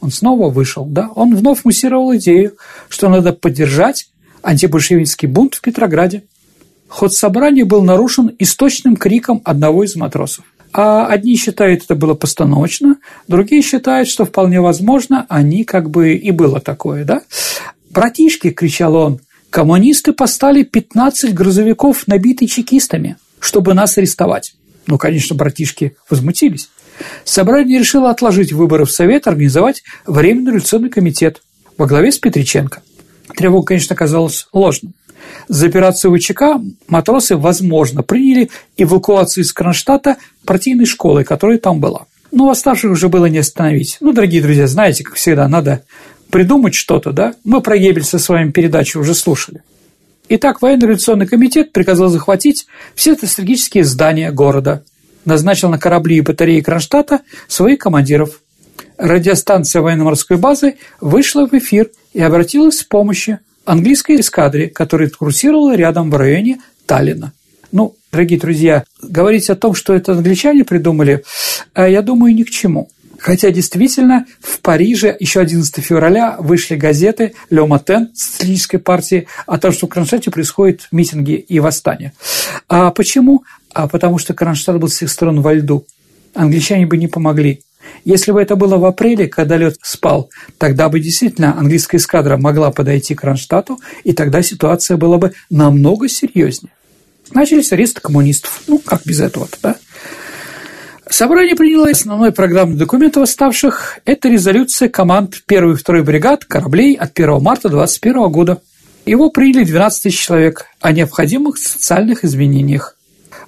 [0.00, 2.56] Он снова вышел, да, он вновь муссировал идею,
[2.88, 4.08] что надо поддержать
[4.42, 6.22] антибольшевистский бунт в Петрограде–
[6.94, 10.44] Ход собрания был нарушен источным криком одного из матросов.
[10.72, 16.30] А одни считают, это было постановочно, другие считают, что вполне возможно, они как бы и
[16.30, 17.22] было такое, да?
[17.90, 19.20] «Братишки!»– кричал он.
[19.50, 24.54] «Коммунисты поставили 15 грузовиков, набитые чекистами, чтобы нас арестовать.
[24.86, 26.70] Ну, конечно, братишки возмутились.
[27.24, 31.42] Собрание решило отложить выборы в Совет, организовать Временный революционный комитет
[31.76, 32.82] во главе с Петриченко.
[33.36, 34.92] Тревога, конечно, оказалась ложной.
[35.48, 42.06] За операцию ВЧК матросы, возможно, приняли эвакуацию из Кронштадта партийной школы, которая там была.
[42.30, 43.98] Но восставших уже было не остановить.
[44.00, 45.84] Ну, дорогие друзья, знаете, как всегда, надо
[46.30, 47.34] придумать что-то, да?
[47.44, 49.62] Мы про Геббельса с вами передачу уже слушали.
[50.28, 54.82] Итак, военно-революционный комитет приказал захватить все стратегические здания города,
[55.24, 58.40] назначил на корабли и батареи Кронштадта своих командиров.
[58.96, 66.10] Радиостанция военно-морской базы вышла в эфир и обратилась с помощью английской эскадре, которая курсировала рядом
[66.10, 67.32] в районе Таллина.
[67.72, 71.24] Ну, дорогие друзья, говорить о том, что это англичане придумали,
[71.74, 72.88] э, я думаю, ни к чему.
[73.18, 79.72] Хотя действительно в Париже еще 11 февраля вышли газеты «Ле Матен» социалистической партии о том,
[79.72, 82.12] что в Кронштадте происходят митинги и восстания.
[82.68, 83.42] А почему?
[83.72, 85.86] А потому что Кронштадт был с всех сторон во льду.
[86.34, 87.63] Англичане бы не помогли.
[88.04, 92.70] Если бы это было в апреле, когда лед спал, тогда бы действительно английская эскадра могла
[92.70, 96.72] подойти к Кронштадту, и тогда ситуация была бы намного серьезнее.
[97.32, 98.62] Начались аресты коммунистов.
[98.66, 99.76] Ну, как без этого-то, да?
[101.08, 107.18] Собрание приняло основной программный документ восставших– это резолюция команд 1 и 2 бригад кораблей от
[107.18, 108.62] 1 марта 2021 года.
[109.06, 112.96] Его приняли 12 тысяч человек о необходимых социальных изменениях.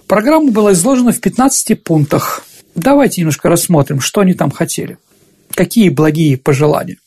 [0.06, 2.44] Программа была изложена в 15 пунктах.
[2.76, 4.98] Давайте немножко рассмотрим, что они там хотели.
[5.54, 6.98] Какие благие пожелания.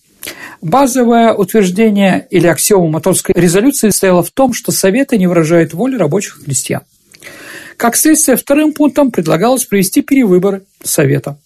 [0.61, 6.39] Базовое утверждение или аксиома моторской резолюции стояло в том, что Советы не выражают воли рабочих
[6.39, 6.81] и крестьян.
[7.77, 11.37] Как следствие, вторым пунктом предлагалось провести перевыборы Совета.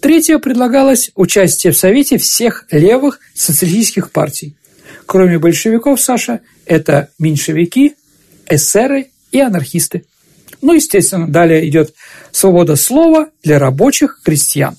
[0.00, 4.54] Третье предлагалось участие в Совете всех левых социалистических партий.
[5.04, 7.96] Кроме большевиков, Саша, это меньшевики,
[8.48, 10.04] эсеры и анархисты.
[10.66, 11.94] Ну, естественно, далее идет
[12.32, 14.76] свобода слова для рабочих крестьян.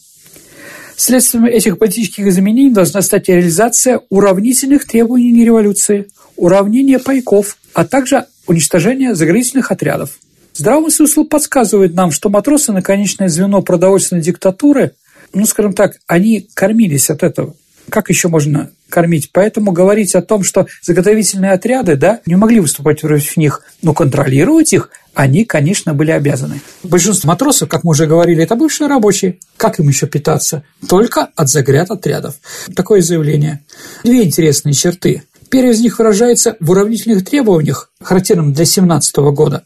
[0.98, 9.16] Следствием этих политических изменений должна стать реализация уравнительных требований революции, уравнение пайков, а также уничтожение
[9.16, 10.20] заградительных отрядов.
[10.54, 14.92] Здравый смысл подсказывает нам, что матросы на конечное звено продовольственной диктатуры,
[15.34, 17.56] ну, скажем так, они кормились от этого.
[17.90, 19.30] Как еще можно кормить?
[19.32, 24.74] Поэтому говорить о том, что заготовительные отряды да, не могли выступать против них, но контролировать
[24.74, 26.62] их они, конечно, были обязаны.
[26.84, 29.40] Большинство матросов, как мы уже говорили, это бывшие рабочие.
[29.58, 30.64] Как им еще питаться?
[30.88, 32.36] Только от загряд отрядов.
[32.76, 33.64] Такое заявление.
[34.04, 35.24] Две интересные черты.
[35.50, 39.64] Первая из них выражается в уравнительных требованиях, характерным для 17 года.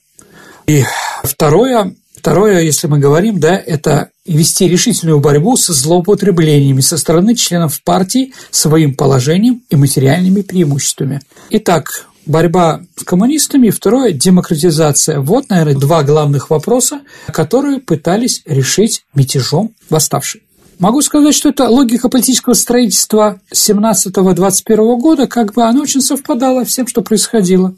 [0.67, 0.85] И
[1.21, 7.83] второе, второе, если мы говорим, да, это вести решительную борьбу со злоупотреблениями со стороны членов
[7.83, 11.19] партии своим положением и материальными преимуществами.
[11.49, 15.19] Итак, борьба с коммунистами, и второе– демократизация.
[15.19, 20.41] Вот, наверное, два главных вопроса, которые пытались решить мятежом восставшие.
[20.79, 26.73] Могу сказать, что это логика политического строительства 17-21 года, как бы она очень совпадала с
[26.73, 27.75] тем, что происходило.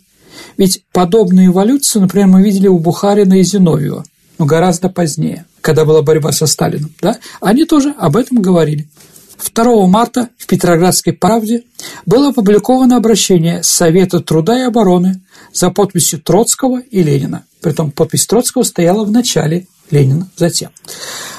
[0.58, 4.06] Ведь подобную эволюцию, например, мы видели у Бухарина и Зиновьева,
[4.38, 6.92] но гораздо позднее, когда была борьба со Сталином.
[7.02, 7.18] Да?
[7.42, 8.88] Они тоже об этом говорили.
[9.52, 11.64] 2 марта в Петроградской правде
[12.06, 17.44] было опубликовано обращение Совета труда и обороны за подписью Троцкого и Ленина.
[17.62, 20.72] Притом подпись Троцкого стояла в начале, Ленина затем.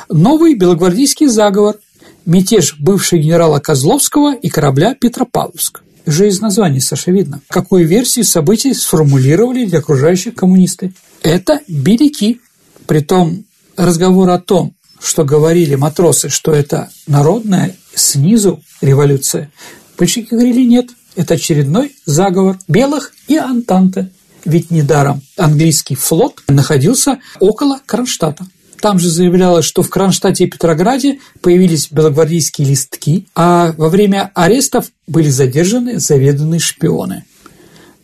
[0.09, 1.77] Новый белогвардейский заговор,
[2.25, 5.83] мятеж бывшего генерала Козловского и корабля Петропавловск.
[6.07, 10.93] Уже из названия, Саша, видно, какую версию событий сформулировали для окружающих коммунисты.
[11.23, 12.40] Это беляки.
[12.87, 13.45] Притом
[13.77, 19.51] разговор о том, что говорили матросы, что это народная снизу революция,
[19.99, 24.11] большевики говорили нет, это очередной заговор белых и Антанты.
[24.45, 28.47] Ведь недаром английский флот находился около Кронштадта.
[28.81, 34.91] Там же заявлялось, что в Кронштадте и Петрограде появились белогвардейские листки, а во время арестов
[35.07, 37.25] были задержаны заведанные шпионы.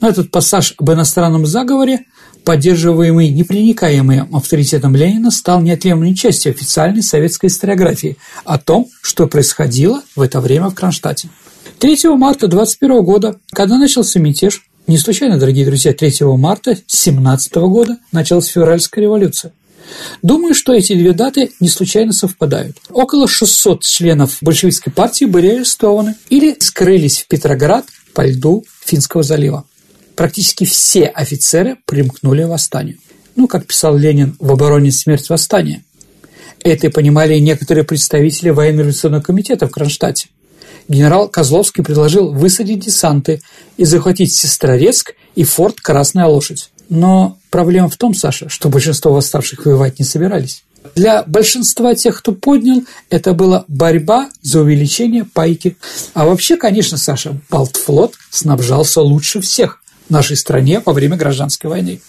[0.00, 2.07] Но этот пассаж об иностранном заговоре
[2.51, 10.20] поддерживаемый непреникаемым авторитетом Ленина, стал неотъемлемой частью официальной советской историографии о том, что происходило в
[10.20, 11.28] это время в Кронштадте.
[11.78, 17.98] 3 марта 1921 года, когда начался мятеж, не случайно, дорогие друзья, 3 марта 17 года
[18.11, 19.53] началась февральская революция.
[20.20, 22.78] Думаю, что эти две даты не случайно совпадают.
[22.90, 29.66] Около 600 членов большевистской партии были арестованы или скрылись в Петроград по льду Финского залива
[30.20, 32.98] практически все офицеры примкнули к восстанию.
[33.36, 35.82] Ну, как писал Ленин в «Обороне смерть восстания».
[36.62, 40.28] Это понимали и некоторые представители военно-революционного комитета в Кронштадте.
[40.88, 43.40] Генерал Козловский предложил высадить десанты
[43.78, 46.70] и захватить Сестрорецк и форт Красная Лошадь.
[46.90, 50.62] Но Проблема в том, Саша, что большинство восставших воевать не собирались.
[50.94, 55.76] Для большинства тех, кто поднял, это была борьба за увеличение пайки.
[56.14, 59.80] А вообще, конечно, Саша, Балтфлот снабжался лучше всех
[60.11, 62.00] нашей стране во время гражданской войны.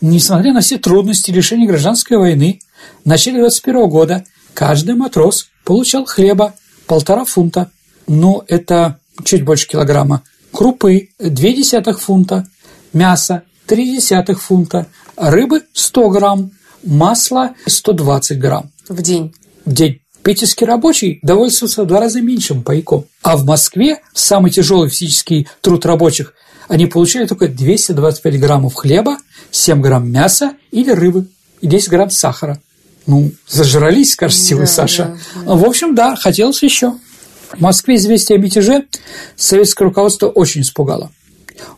[0.00, 2.60] Несмотря на все трудности решения гражданской войны,
[3.04, 4.24] в начале 21 года
[4.54, 6.54] каждый матрос получал хлеба
[6.86, 7.70] полтора фунта,
[8.06, 10.22] но это чуть больше килограмма,
[10.52, 12.46] крупы– десятых фунта,
[12.92, 14.86] мясо– десятых фунта,
[15.16, 16.50] рыбы– 100 грамм,
[16.84, 18.70] масла 120 грамм.
[18.88, 19.34] В день?
[19.64, 20.00] В день.
[20.22, 23.06] Питерский рабочий довольствовался в два раза меньшим пайком.
[23.22, 26.34] А в Москве самый тяжелый физический труд рабочих
[26.68, 29.18] они получали только 225 граммов хлеба,
[29.50, 31.26] 7 грамм мяса или рыбы
[31.60, 32.60] и 10 грамм сахара.
[33.06, 35.16] Ну, зажрались, кажется, да, Саша.
[35.34, 35.54] Да, да.
[35.54, 36.92] В общем, да, хотелось еще.
[37.52, 38.86] В Москве известие о мятеже
[39.36, 41.10] советское руководство очень испугало.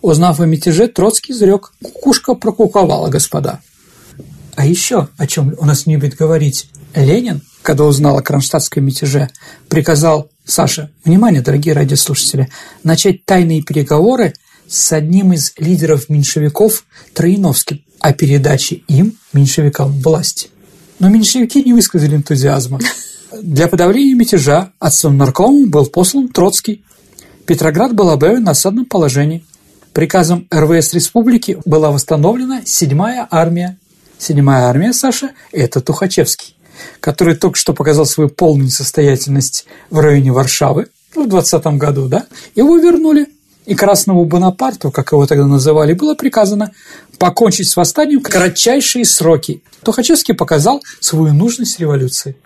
[0.03, 3.61] Узнав о мятеже, Троцкий изрек «Кукушка прокуковала, господа».
[4.55, 9.31] А еще, о чем у нас не любит говорить, Ленин, когда узнал о кронштадтском мятеже,
[9.69, 12.49] приказал Саша, внимание, дорогие радиослушатели,
[12.85, 14.35] начать тайные переговоры
[14.69, 20.49] с одним из лидеров меньшевиков Троиновским о передаче им, меньшевикам, власти.
[20.99, 22.81] Но меньшевики не высказали энтузиазма.
[23.41, 26.85] Для подавления мятежа отцом наркомом был послан Троцкий.
[27.47, 29.45] Петроград был объявлен на осадном положении.
[29.93, 33.79] Приказом РВС Республики была восстановлена седьмая армия
[34.19, 36.57] Седьмая армия, Саша, это Тухачевский,
[37.01, 42.79] который только что показал свою полную несостоятельность в районе Варшавы в 20 году, да, его
[42.79, 43.27] вернули.
[43.67, 46.73] И Красному Бонапарту, как его тогда называли, было приказано
[47.19, 49.63] покончить с восстанием в кратчайшие сроки.
[49.83, 52.37] Тухачевский показал свою нужность революции.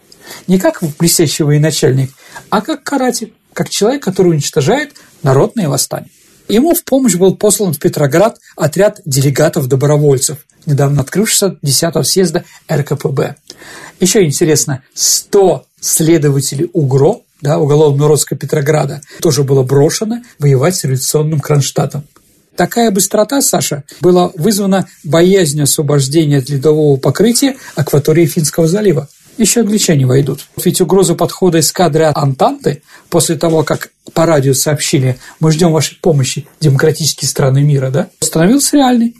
[0.46, 2.10] Не как блестящий военачальник,
[2.50, 4.92] а как каратель, как человек, который уничтожает
[5.22, 6.10] народные восстания.
[6.48, 13.36] Ему в помощь был послан в Петроград отряд делегатов-добровольцев, недавно открывшегося 10-го съезда РКПБ.
[14.00, 21.40] Еще интересно, 100 следователей УГРО, да, уголовного розыска Петрограда, тоже было брошено воевать с революционным
[21.40, 22.04] Кронштадтом.
[22.56, 29.08] Такая быстрота, Саша, была вызвана боязнью освобождения от ледового покрытия акватории Финского залива
[29.38, 30.46] еще англичане войдут.
[30.62, 36.46] Ведь угроза подхода эскадры Антанты после того, как по радио сообщили «Мы ждем вашей помощи,
[36.60, 39.14] демократические страны мира», да, становился реальной.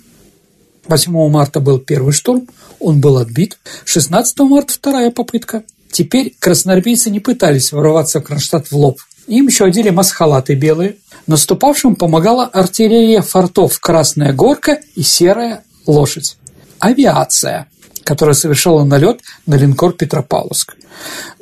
[0.87, 2.49] 8 марта был первый штурм,
[2.81, 3.59] он был отбит.
[3.85, 5.63] 16 марта вторая попытка.
[5.91, 9.01] Теперь красноармейцы не пытались ворваться в Кронштадт в лоб.
[9.27, 10.97] Им еще одели масхалаты белые.
[11.27, 16.37] Наступавшим помогала артиллерия фортов «Красная горка» и «Серая лошадь».
[16.79, 17.69] Авиация–
[18.09, 20.77] которая совершала налет на линкор Петропавловск.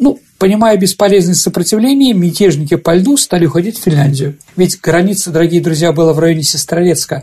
[0.00, 4.36] Ну, понимая бесполезность сопротивления, мятежники по льду стали уходить в Финляндию.
[4.56, 7.22] Ведь граница, дорогие друзья, была в районе Сестрорецка.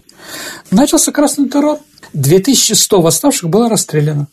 [0.71, 1.79] Начался красный террор.
[2.13, 4.27] 2100 восставших было расстреляно.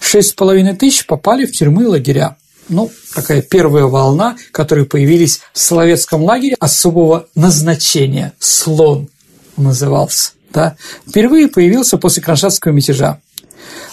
[0.00, 2.36] 6,5 тысяч попали в тюрьмы и лагеря.
[2.68, 8.32] Ну, такая первая волна, которые появились в Соловецком лагере особого назначения.
[8.38, 9.08] Слон
[9.56, 10.32] назывался.
[10.52, 10.76] Да?
[11.08, 13.20] Впервые появился после Кронштадтского мятежа.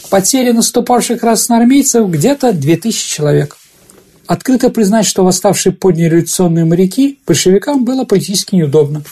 [0.10, 3.58] Потери наступавших красноармейцев где-то 2000 человек.
[4.28, 6.24] Открыто признать, что восставшие подняли
[6.64, 9.04] моряки, большевикам было политически неудобно.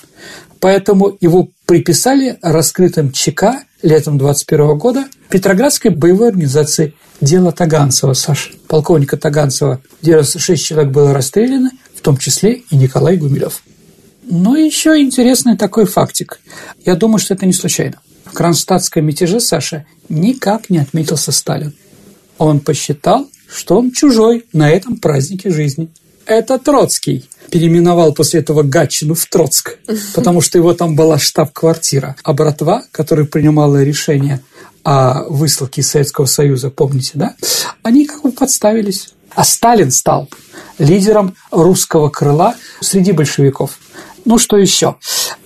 [0.59, 9.17] Поэтому его приписали раскрытым ЧК летом 21 года Петроградской боевой организации «Дело Таганцева», Саша, полковника
[9.17, 9.81] Таганцева.
[10.01, 13.63] 96 человек было расстреляно, в том числе и Николай Гумилев.
[14.23, 16.39] Но еще интересный такой фактик.
[16.85, 17.99] Я думаю, что это не случайно.
[18.25, 21.73] В кронштадтском мятеже, Саша, никак не отметился Сталин.
[22.37, 25.89] Он посчитал, что он чужой на этом празднике жизни.
[26.27, 29.77] Это Троцкий переименовал после этого Гатчину в Троцк,
[30.13, 32.17] потому что его там была штаб-квартира.
[32.21, 34.41] А братва, которая принимала решение
[34.83, 37.35] о высылке из Советского Союза, помните, да?
[37.81, 39.13] Они как бы подставились.
[39.35, 40.29] А Сталин стал
[40.79, 43.77] лидером русского крыла среди большевиков.
[44.25, 44.95] Ну, что еще?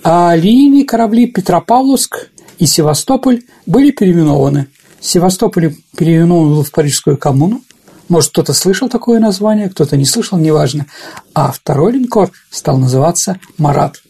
[0.02, 2.28] А линейные корабли Петропавловск
[2.58, 4.68] и Севастополь были переименованы.
[5.00, 7.62] Севастополь переименован был в Парижскую коммуну.
[8.08, 10.86] Может, кто-то слышал такое название, кто-то не слышал, неважно.
[11.34, 14.02] А второй линкор стал называться «Марат».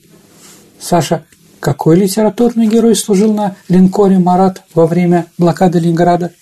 [0.81, 1.25] Саша,
[1.61, 6.33] какой литературный герой служил на линкоре «Марат» во время блокады Ленинграда?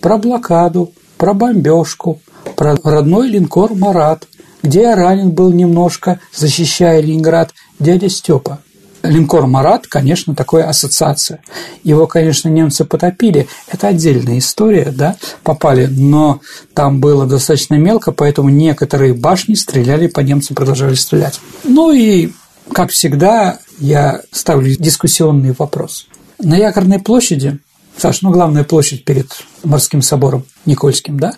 [0.00, 2.20] Про блокаду, про бомбежку,
[2.56, 4.26] про родной линкор «Марат»,
[4.62, 8.60] где я ранен был немножко, защищая Ленинград, дядя Степа
[9.08, 11.40] линкор «Марат», конечно, такая ассоциация.
[11.82, 13.48] Его, конечно, немцы потопили.
[13.68, 16.40] Это отдельная история, да, попали, но
[16.74, 21.40] там было достаточно мелко, поэтому некоторые башни стреляли по немцам, продолжали стрелять.
[21.64, 22.32] Ну и,
[22.72, 26.06] как всегда, я ставлю дискуссионный вопрос.
[26.38, 27.58] На Якорной площади
[27.96, 29.26] Саш, ну главная площадь перед
[29.64, 31.34] морским собором Никольским, да,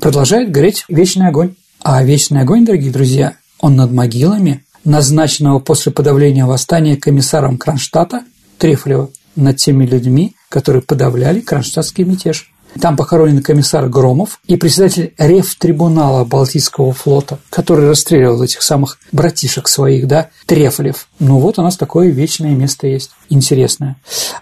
[0.00, 1.54] продолжает гореть вечный огонь.
[1.82, 8.22] А вечный огонь, дорогие друзья, он над могилами назначенного после подавления восстания комиссаром Кронштадта
[8.56, 12.50] Трефлева над теми людьми, которые подавляли кронштадтский мятеж.
[12.80, 20.06] Там похоронен комиссар Громов и председатель реф-трибунала Балтийского флота, который расстреливал этих самых братишек своих,
[20.06, 21.08] да, Трефлев.
[21.18, 23.96] Ну вот у нас такое вечное место есть, интересное.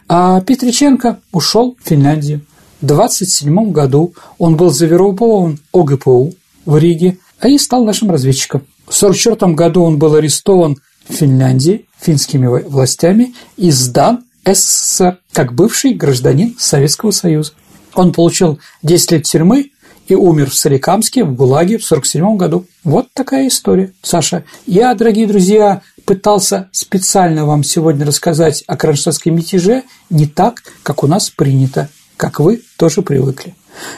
[0.08, 2.40] А Петриченко ушел в Финляндию.
[2.80, 6.34] В 27 году он был завербован ОГПУ
[6.66, 8.62] в Риге, а и стал нашим разведчиком.
[8.86, 10.76] В 1944 году он был арестован
[11.08, 17.52] в Финляндии финскими властями и сдан СССР как бывший гражданин Советского Союза.
[17.94, 19.72] Он получил 10 лет тюрьмы
[20.06, 22.66] и умер в Соликамске, в ГУЛАГе в 1947 году.
[22.84, 24.44] Вот такая история, Саша.
[24.66, 31.08] Я, дорогие друзья, пытался специально вам сегодня рассказать о кронштадтском мятеже не так, как у
[31.08, 33.56] нас принято, как вы тоже привыкли.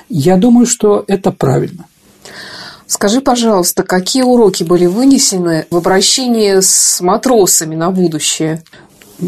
[0.09, 1.88] Я думаю, что это правильно.
[2.89, 8.63] Скажи, пожалуйста, какие уроки были вынесены в обращении с матросами на будущее?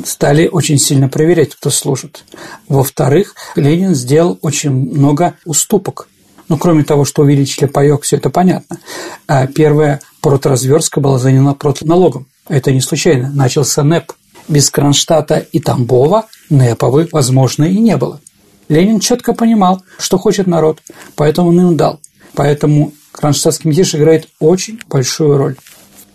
[0.05, 2.25] стали очень сильно проверять, кто служит.
[2.69, 6.09] Во-вторых, Ленин сделал очень много уступок.
[6.49, 8.79] Ну, кроме того, что увеличили паёк, все это понятно.
[9.27, 12.27] А первая протразверстка была занята протоналогом.
[12.49, 13.31] Это не случайно.
[13.31, 14.13] Начался НЭП.
[14.49, 18.21] Без Кронштадта и Тамбова НЭПовы, возможно, и не было.
[18.69, 20.81] Ленин четко понимал, что хочет народ,
[21.15, 22.01] поэтому он им дал.
[22.35, 25.57] Поэтому Кронштадтский мятеж играет очень большую роль.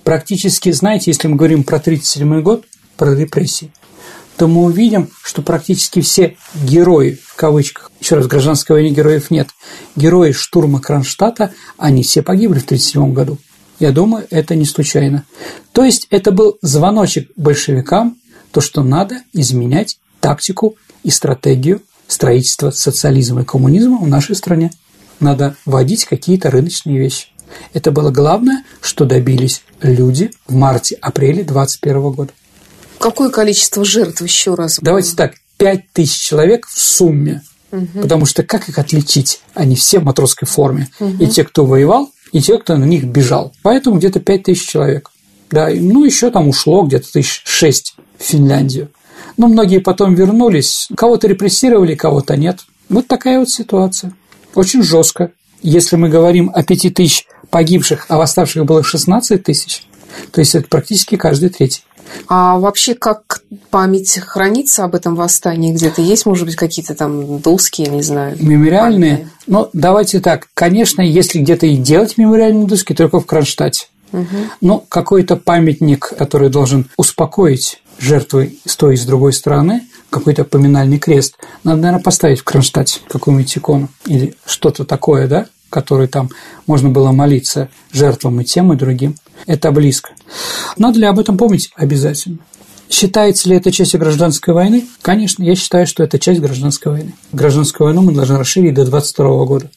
[0.03, 2.65] Практически, знаете, если мы говорим про 1937 год,
[2.97, 3.71] про репрессии,
[4.37, 9.49] то мы увидим, что практически все герои, в кавычках, еще раз, гражданской войне героев нет,
[9.95, 13.37] герои штурма Кронштадта, они все погибли в 1937 году.
[13.79, 15.25] Я думаю, это не случайно.
[15.71, 18.17] То есть это был звоночек большевикам,
[18.51, 24.71] то, что надо изменять тактику и стратегию строительства социализма и коммунизма в нашей стране
[25.19, 27.27] надо вводить какие-то рыночные вещи.
[27.73, 32.31] Это было главное, что добились люди в марте-апреле 2021 года.
[32.99, 34.79] Какое количество жертв еще раз?
[34.81, 37.43] Давайте так, 5 тысяч человек в сумме.
[37.71, 38.01] Угу.
[38.01, 39.41] Потому что как их отличить?
[39.53, 40.89] Они все в матросской форме.
[40.99, 41.23] Угу.
[41.23, 43.53] И те, кто воевал, и те, кто на них бежал.
[43.63, 45.11] Поэтому где-то 5 тысяч человек.
[45.49, 48.89] Да, ну, еще там ушло где-то тысяч шесть в Финляндию.
[49.37, 50.87] Но многие потом вернулись.
[50.95, 52.61] Кого-то репрессировали, кого-то нет.
[52.89, 54.13] Вот такая вот ситуация
[54.55, 55.31] очень жестко.
[55.61, 59.83] Если мы говорим о 5 тысяч погибших, а восставших было 16 тысяч,
[60.31, 61.83] то есть это практически каждый третий.
[62.27, 66.01] А вообще как память хранится об этом восстании где-то?
[66.01, 68.37] Есть, может быть, какие-то там доски, я не знаю?
[68.39, 69.17] Мемориальные?
[69.17, 69.31] Памятные?
[69.47, 70.47] Ну, давайте так.
[70.53, 73.87] Конечно, если где-то и делать мемориальные доски, только в Кронштадте.
[74.11, 74.25] Угу.
[74.61, 79.81] Но какой-то памятник, который должен успокоить жертвы с той и с другой стороны,
[80.15, 81.35] какой-то поминальный крест,
[81.65, 86.29] надо, наверное, поставить в Кронштадте какую-нибудь икону или что-то такое, да, который там
[86.67, 89.15] можно было молиться жертвам и тем, и другим.
[89.45, 90.11] Это близко.
[90.77, 91.71] Надо ли об этом помнить?
[91.75, 92.37] Обязательно.
[92.89, 94.85] Считается ли это частью гражданской войны?
[95.01, 97.13] Конечно, я считаю, что это часть гражданской войны.
[97.33, 99.69] Гражданскую войну мы должны расширить до 22 года.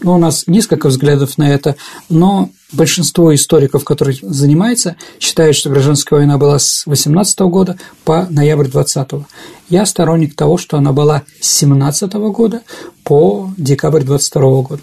[0.00, 1.76] Ну, у нас несколько взглядов на это,
[2.08, 8.68] но большинство историков, которые занимаются, считают, что гражданская война была с 18 года по ноябрь
[8.68, 9.24] 20 -го.
[9.68, 12.62] Я сторонник того, что она была с 17 -го года
[13.04, 14.82] по декабрь 22 года.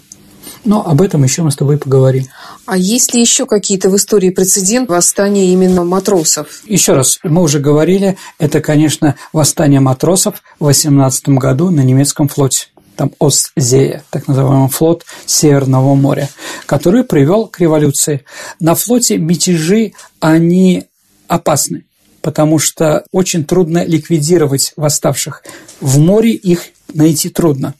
[0.64, 2.26] Но об этом еще мы с тобой поговорим.
[2.64, 6.62] А есть ли еще какие-то в истории прецедент восстания именно матросов?
[6.64, 12.68] Еще раз, мы уже говорили, это, конечно, восстание матросов в 18 году на немецком флоте
[12.96, 16.28] там Остзея, так называемый флот Северного моря,
[16.66, 18.24] который привел к революции.
[18.60, 20.84] На флоте мятежи, они
[21.28, 21.84] опасны,
[22.22, 25.42] потому что очень трудно ликвидировать восставших.
[25.80, 27.74] В море их найти трудно.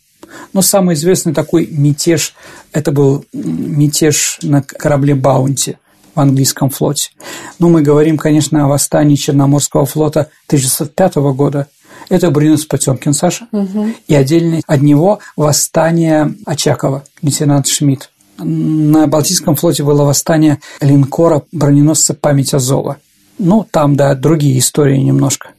[0.52, 2.34] Но самый известный такой мятеж–
[2.72, 5.76] это был мятеж на корабле «Баунти»,
[6.14, 7.10] в английском флоте.
[7.58, 11.66] Ну, мы говорим, конечно, о восстании Черноморского флота 1905 года,
[12.08, 13.46] это Брюнес Потемкин, Саша.
[13.52, 13.88] Угу.
[14.08, 18.10] И отдельно от него восстание Очакова, лейтенант Шмидт.
[18.38, 22.98] На Балтийском флоте было восстание линкора броненосца «Память Азова».
[23.38, 25.50] Ну, там, да, другие истории немножко.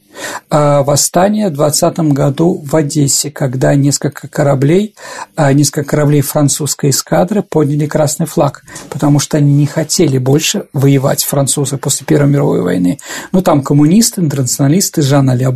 [0.48, 4.94] А восстание в 20 году в Одессе, когда несколько кораблей,
[5.34, 11.24] а, несколько кораблей французской эскадры подняли красный флаг, потому что они не хотели больше воевать
[11.24, 12.98] французы после Первой мировой войны.
[13.32, 15.52] Ну, там коммунисты, интернационалисты, Жан Аля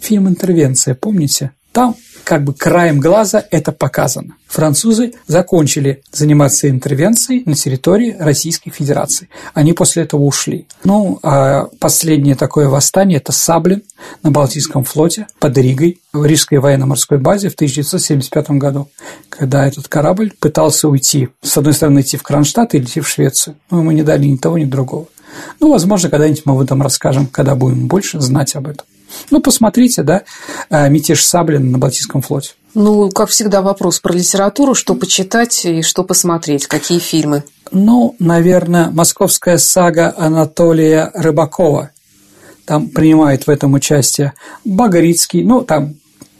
[0.00, 1.52] фильм «Интервенция», помните?
[1.78, 4.34] Там как бы краем глаза это показано.
[4.48, 9.28] Французы закончили заниматься интервенцией на территории Российской Федерации.
[9.54, 10.66] Они после этого ушли.
[10.82, 13.84] Ну, а последнее такое восстание– это Саблин
[14.24, 18.88] на Балтийском флоте под Ригой в Рижской военно-морской базе в 1975 году,
[19.28, 21.28] когда этот корабль пытался уйти.
[21.42, 23.54] С одной стороны, идти в Кронштадт или идти в Швецию.
[23.70, 25.06] Но ему не дали ни того, ни другого.
[25.60, 28.84] Ну, возможно, когда-нибудь мы об этом расскажем, когда будем больше знать об этом.
[29.30, 30.22] Ну, посмотрите, да,
[30.70, 32.50] э, мятеж Саблина на Балтийском флоте.
[32.74, 37.44] Ну, как всегда, вопрос про литературу, что почитать и что посмотреть, какие фильмы.
[37.70, 41.90] Ну, наверное, московская сага Анатолия Рыбакова.
[42.64, 44.34] Там принимает в этом участие
[44.64, 45.94] Багарицкий, ну, там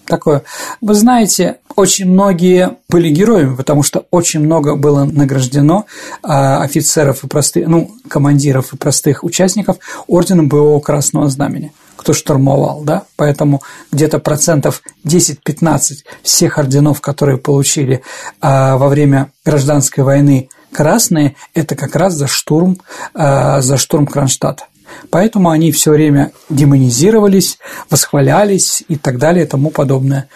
[0.08, 0.42] такое.
[0.80, 5.86] Вы знаете, очень многие были героями, потому что очень много было награждено
[6.22, 11.72] а, офицеров и простых, ну, командиров и простых участников орденом боевого Красного Знамени
[12.08, 13.60] кто штурмовал, да, поэтому
[13.92, 18.00] где-то процентов 10-15 всех орденов, которые получили
[18.40, 22.78] а, во время гражданской войны красные, это как раз за штурм,
[23.12, 24.64] а, за штурм Кронштадта.
[25.10, 27.58] Поэтому они все время демонизировались,
[27.90, 30.30] восхвалялись и так далее и тому подобное.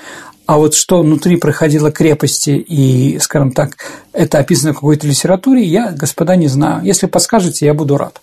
[0.45, 3.79] А вот что внутри проходило крепости и, скажем так,
[4.12, 6.85] это описано в какой-то литературе, я, господа, не знаю.
[6.85, 8.20] Если подскажете, я буду рад.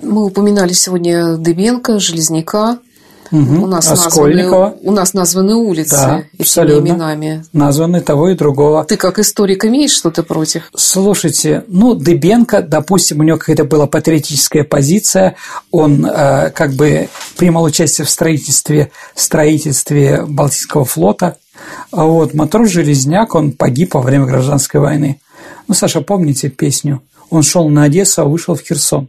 [0.00, 2.78] Мы упоминали сегодня Дыбенко, Железняка.
[3.32, 3.64] Угу.
[3.64, 7.44] У, нас названы, у нас названы улицы да, этими именами.
[7.54, 8.84] Названы того и другого.
[8.84, 10.70] Ты как историк имеешь что-то против?
[10.76, 15.36] Слушайте, ну, Дыбенко, допустим, у него какая-то была патриотическая позиция,
[15.70, 17.08] он э, как бы
[17.38, 21.36] принимал участие в строительстве, строительстве Балтийского флота,
[21.90, 25.20] а вот матрос Железняк, он погиб во время гражданской войны.
[25.68, 27.00] Ну, Саша, помните песню?
[27.30, 29.08] Он шел на Одессу, а вышел в Херсон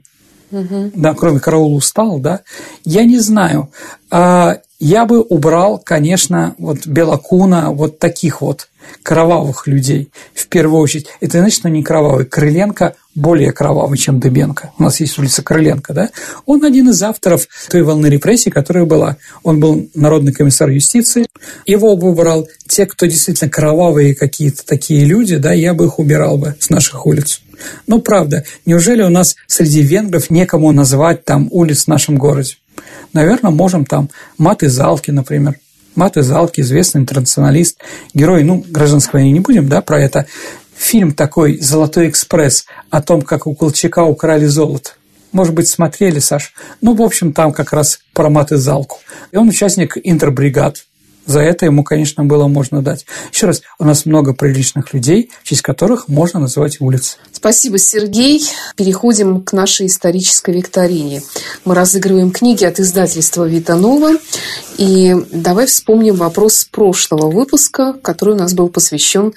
[0.93, 2.41] да, кроме караула устал, да,
[2.85, 3.69] я не знаю.
[4.11, 8.67] А, я бы убрал, конечно, вот Белокуна, вот таких вот
[9.01, 11.07] кровавых людей в первую очередь.
[11.21, 12.25] Это значит, что не кровавый.
[12.25, 14.71] Крыленко более кровавый, чем Дыбенко.
[14.77, 16.09] У нас есть улица Крыленко, да?
[16.45, 19.17] Он один из авторов той волны репрессий, которая была.
[19.43, 21.27] Он был народный комиссар юстиции.
[21.65, 26.37] Его бы убрал те, кто действительно кровавые какие-то такие люди, да, я бы их убирал
[26.37, 27.42] бы с наших улиц.
[27.87, 32.55] Ну, правда, неужели у нас среди венгров некому назвать там улиц в нашем городе?
[33.13, 35.59] Наверное, можем там Маты Залки, например.
[35.95, 37.79] Маты Залки, известный интернационалист,
[38.13, 40.25] герой, ну, гражданской войны не будем, да, про это.
[40.75, 44.91] Фильм такой «Золотой экспресс» о том, как у Колчака украли золото.
[45.31, 46.53] Может быть, смотрели, Саш?
[46.81, 48.99] Ну, в общем, там как раз про Маты Залку.
[49.31, 50.85] И он участник интербригад,
[51.25, 53.05] за это ему, конечно, было можно дать.
[53.31, 57.17] Еще раз, у нас много приличных людей, честь которых можно называть улицы.
[57.31, 58.43] Спасибо, Сергей.
[58.75, 61.21] Переходим к нашей исторической викторине.
[61.65, 64.11] Мы разыгрываем книги от издательства «Витанова».
[64.77, 69.33] И давай вспомним вопрос прошлого выпуска, который у нас был посвящен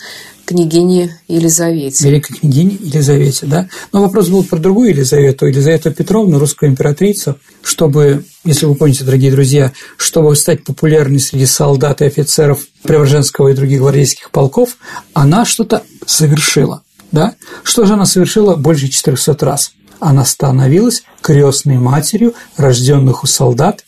[0.47, 2.09] княгине Елизавете.
[2.09, 3.69] Великой княгине Елизавете, да.
[3.93, 9.33] Но вопрос был про другую Елизавету, Елизавету Петровну, русскую императрицу, чтобы, если вы помните, дорогие
[9.33, 14.79] друзья, чтобы стать популярной среди солдат и офицеров Преображенского и других гвардейских полков,
[15.13, 16.83] она что-то совершила.
[17.13, 17.35] Да?
[17.63, 19.73] Что же она совершила больше 400 раз?
[19.99, 23.85] Она становилась крестной матерью рожденных у солдат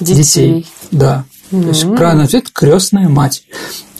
[0.00, 0.22] детей.
[0.22, 0.66] детей.
[0.90, 1.24] Да.
[1.50, 1.62] Mm-hmm.
[1.62, 3.42] То есть правильный ответ– крестная мать.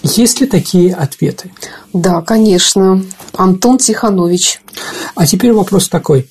[0.02, 1.50] Есть ли такие ответы?
[1.92, 3.02] Да, конечно.
[3.34, 4.60] Антон Тиханович.
[5.14, 6.28] А теперь вопрос такой.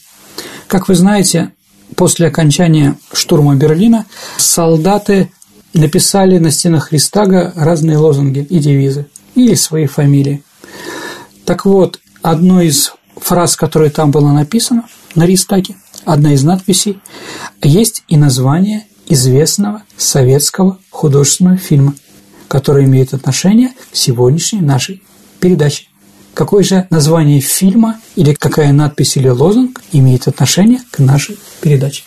[0.68, 1.52] Как вы знаете,
[1.96, 4.06] после окончания штурма Берлина
[4.38, 5.32] солдаты
[5.74, 10.44] написали на стенах Ристага разные лозунги и девизы или свои фамилии.
[11.46, 17.00] Так вот, одной из фраз, которая там была написана на Ристаге, одна из надписей,
[17.62, 21.96] есть и название известного советского художественного фильма–
[22.48, 25.04] который имеет отношение к сегодняшней нашей
[25.40, 25.86] передаче.
[26.34, 32.04] Какое же название фильма или какая надпись или лозунг имеет отношение к нашей передаче?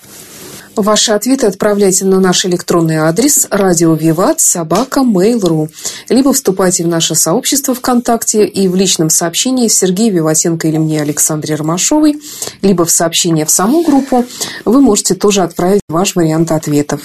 [0.77, 5.69] Ваши ответы отправляйте на наш электронный адрес радио Виват собака mail.ru
[6.09, 11.57] либо вступайте в наше сообщество ВКонтакте и в личном сообщении Сергея Виватенко или мне Александре
[11.57, 12.21] Ромашовой,
[12.63, 14.25] либо в сообщение в саму группу
[14.65, 17.01] вы можете тоже отправить ваш вариант ответов.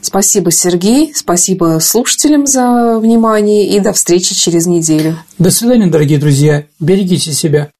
[0.00, 5.18] Спасибо, Сергей, спасибо слушателям за внимание и до встречи через неделю.
[5.38, 6.64] До свидания, дорогие друзья.
[6.80, 7.72] Берегите себя.